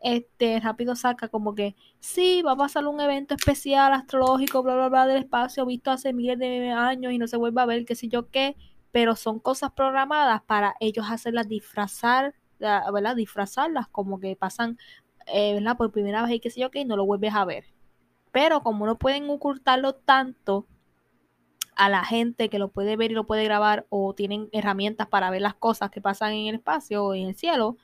[0.02, 4.90] Este, rápido saca como que, sí, va a pasar un evento especial astrológico, bla, bla,
[4.90, 7.96] bla, del espacio, visto hace miles de años y no se vuelve a ver, qué
[7.96, 8.56] sé yo qué,
[8.92, 13.16] pero son cosas programadas para ellos hacerlas disfrazar, ¿verdad?
[13.16, 14.78] Disfrazarlas como que pasan,
[15.28, 15.78] eh, ¿verdad?
[15.78, 17.66] Por primera vez y qué sé yo qué, y no lo vuelves a ver.
[18.32, 20.68] Pero como no pueden ocultarlo tanto,
[21.80, 25.30] a la gente que lo puede ver y lo puede grabar o tienen herramientas para
[25.30, 27.78] ver las cosas que pasan en el espacio o en el cielo,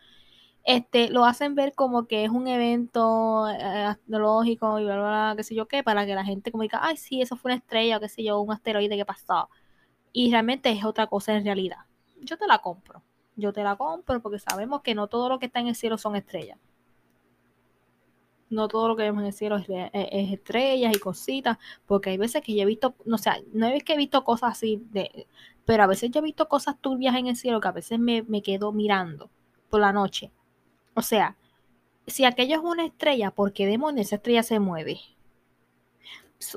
[0.66, 5.34] este, lo hacen ver como que es un evento eh, astrológico y bla, bla, bla,
[5.38, 7.58] qué sé yo qué, para que la gente como diga, ay, sí, eso fue una
[7.60, 9.50] estrella qué sé yo, un asteroide que pasó.
[10.12, 11.86] Y realmente es otra cosa en realidad.
[12.22, 13.04] Yo te la compro.
[13.38, 15.98] Yo te la compro porque sabemos que no todo lo que está en el cielo
[15.98, 16.60] son estrellas
[18.50, 22.41] no todo lo que vemos en el cielo es, estrellas y cositas, porque hay veces
[22.43, 25.28] que yo he visto, no sé, no es que he visto cosas así, de,
[25.66, 28.24] pero a veces yo he visto cosas turbias en el cielo que a veces me,
[28.24, 29.30] me quedo mirando
[29.70, 30.32] por la noche.
[30.93, 31.36] O sea,
[32.08, 35.00] si aquello es una estrella, ¿por qué demonios esa estrella se mueve?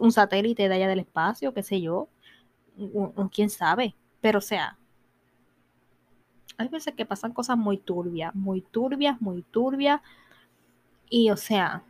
[0.00, 2.08] Un satélite de allá del espacio, qué sé yo,
[3.32, 4.76] quién sabe, pero o sea,
[6.58, 10.00] hay veces que pasan cosas muy turbias, muy turbias, muy turbias
[11.10, 11.82] y o sea,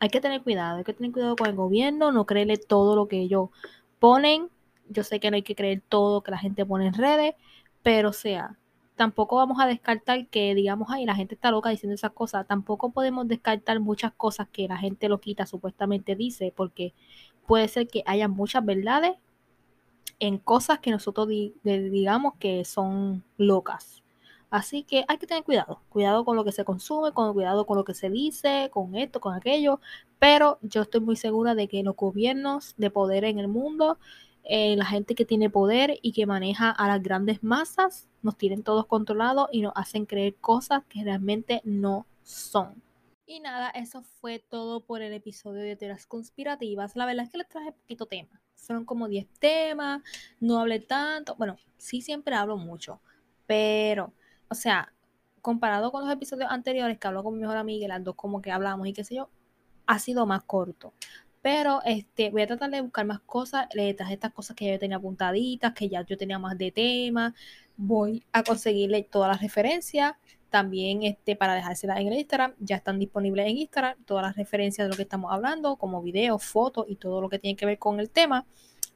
[0.00, 3.08] hay que tener cuidado, hay que tener cuidado con el gobierno, no creerle todo lo
[3.08, 3.50] que ellos
[3.98, 4.50] ponen.
[4.88, 7.34] Yo sé que no hay que creer todo que la gente pone en redes,
[7.82, 8.56] pero o sea,
[8.96, 12.46] tampoco vamos a descartar que digamos, ay, la gente está loca diciendo esas cosas.
[12.46, 16.94] Tampoco podemos descartar muchas cosas que la gente lo quita supuestamente dice, porque
[17.46, 19.16] puede ser que haya muchas verdades
[20.18, 21.28] en cosas que nosotros
[21.64, 24.01] digamos que son locas.
[24.52, 27.78] Así que hay que tener cuidado, cuidado con lo que se consume, con cuidado con
[27.78, 29.80] lo que se dice, con esto, con aquello,
[30.18, 33.98] pero yo estoy muy segura de que los gobiernos de poder en el mundo,
[34.44, 38.62] eh, la gente que tiene poder y que maneja a las grandes masas, nos tienen
[38.62, 42.82] todos controlados y nos hacen creer cosas que realmente no son.
[43.24, 46.94] Y nada, eso fue todo por el episodio de teorías conspirativas.
[46.94, 48.42] La verdad es que les traje poquito tema.
[48.56, 50.02] Fueron como 10 temas,
[50.40, 51.36] no hablé tanto.
[51.36, 53.00] Bueno, sí siempre hablo mucho,
[53.46, 54.12] pero
[54.52, 54.92] o sea,
[55.40, 58.52] comparado con los episodios anteriores que hablo con mi mejor amiga, las dos como que
[58.52, 59.30] hablamos y qué sé yo,
[59.86, 60.94] ha sido más corto.
[61.42, 64.78] Pero este, voy a tratar de buscar más cosas, le traje estas cosas que yo
[64.78, 67.34] tenía apuntaditas, que ya yo tenía más de tema.
[67.76, 70.14] Voy a conseguirle todas las referencias.
[70.50, 74.86] También este, para dejárselas en el Instagram, ya están disponibles en Instagram todas las referencias
[74.86, 77.78] de lo que estamos hablando, como videos, fotos y todo lo que tiene que ver
[77.78, 78.46] con el tema.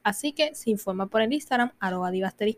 [0.07, 2.13] Así que se informa por el Instagram, arroba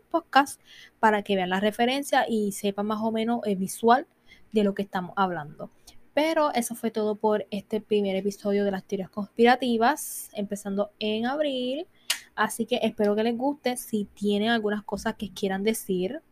[0.08, 0.60] podcast,
[1.00, 4.06] para que vean la referencia y sepan más o menos el visual
[4.52, 5.68] de lo que estamos hablando.
[6.14, 11.88] Pero eso fue todo por este primer episodio de las teorías conspirativas, empezando en abril.
[12.36, 13.76] Así que espero que les guste.
[13.76, 16.22] Si tienen algunas cosas que quieran decir,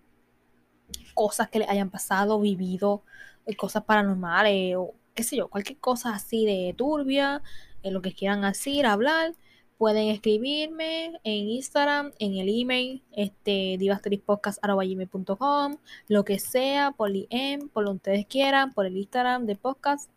[1.15, 3.03] cosas que les hayan pasado, vivido,
[3.45, 7.43] eh, cosas paranormales o qué sé yo, cualquier cosa así de turbia,
[7.83, 9.35] en lo que quieran decir, hablar,
[9.79, 15.77] pueden escribirme en Instagram, en el email, este, divastrispodcast.com,
[16.09, 20.11] lo que sea, por DM, por lo que ustedes quieran, por el Instagram de podcast.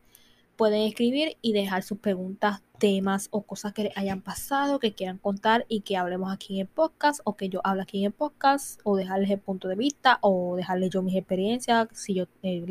[0.57, 5.19] Pueden escribir y dejar sus preguntas, temas o cosas que les hayan pasado, que quieran
[5.19, 8.11] contar y que hablemos aquí en el podcast o que yo hable aquí en el
[8.11, 12.65] podcast o dejarles el punto de vista o dejarles yo mis experiencias, si yo, eh,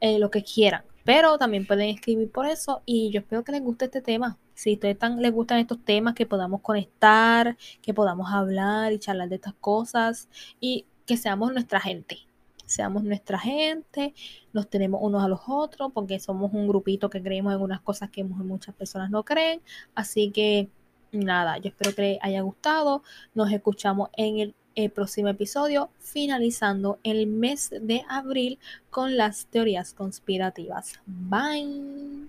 [0.00, 0.82] eh, lo que quieran.
[1.04, 4.38] Pero también pueden escribir por eso y yo espero que les guste este tema.
[4.54, 9.28] Si a ustedes les gustan estos temas, que podamos conectar, que podamos hablar y charlar
[9.28, 10.28] de estas cosas
[10.60, 12.18] y que seamos nuestra gente.
[12.66, 14.14] Seamos nuestra gente,
[14.52, 18.10] nos tenemos unos a los otros, porque somos un grupito que creemos en unas cosas
[18.10, 19.60] que muchas personas no creen.
[19.94, 20.68] Así que
[21.10, 23.02] nada, yo espero que les haya gustado.
[23.34, 28.58] Nos escuchamos en el el próximo episodio, finalizando el mes de abril
[28.90, 31.00] con las teorías conspirativas.
[31.06, 32.28] Bye.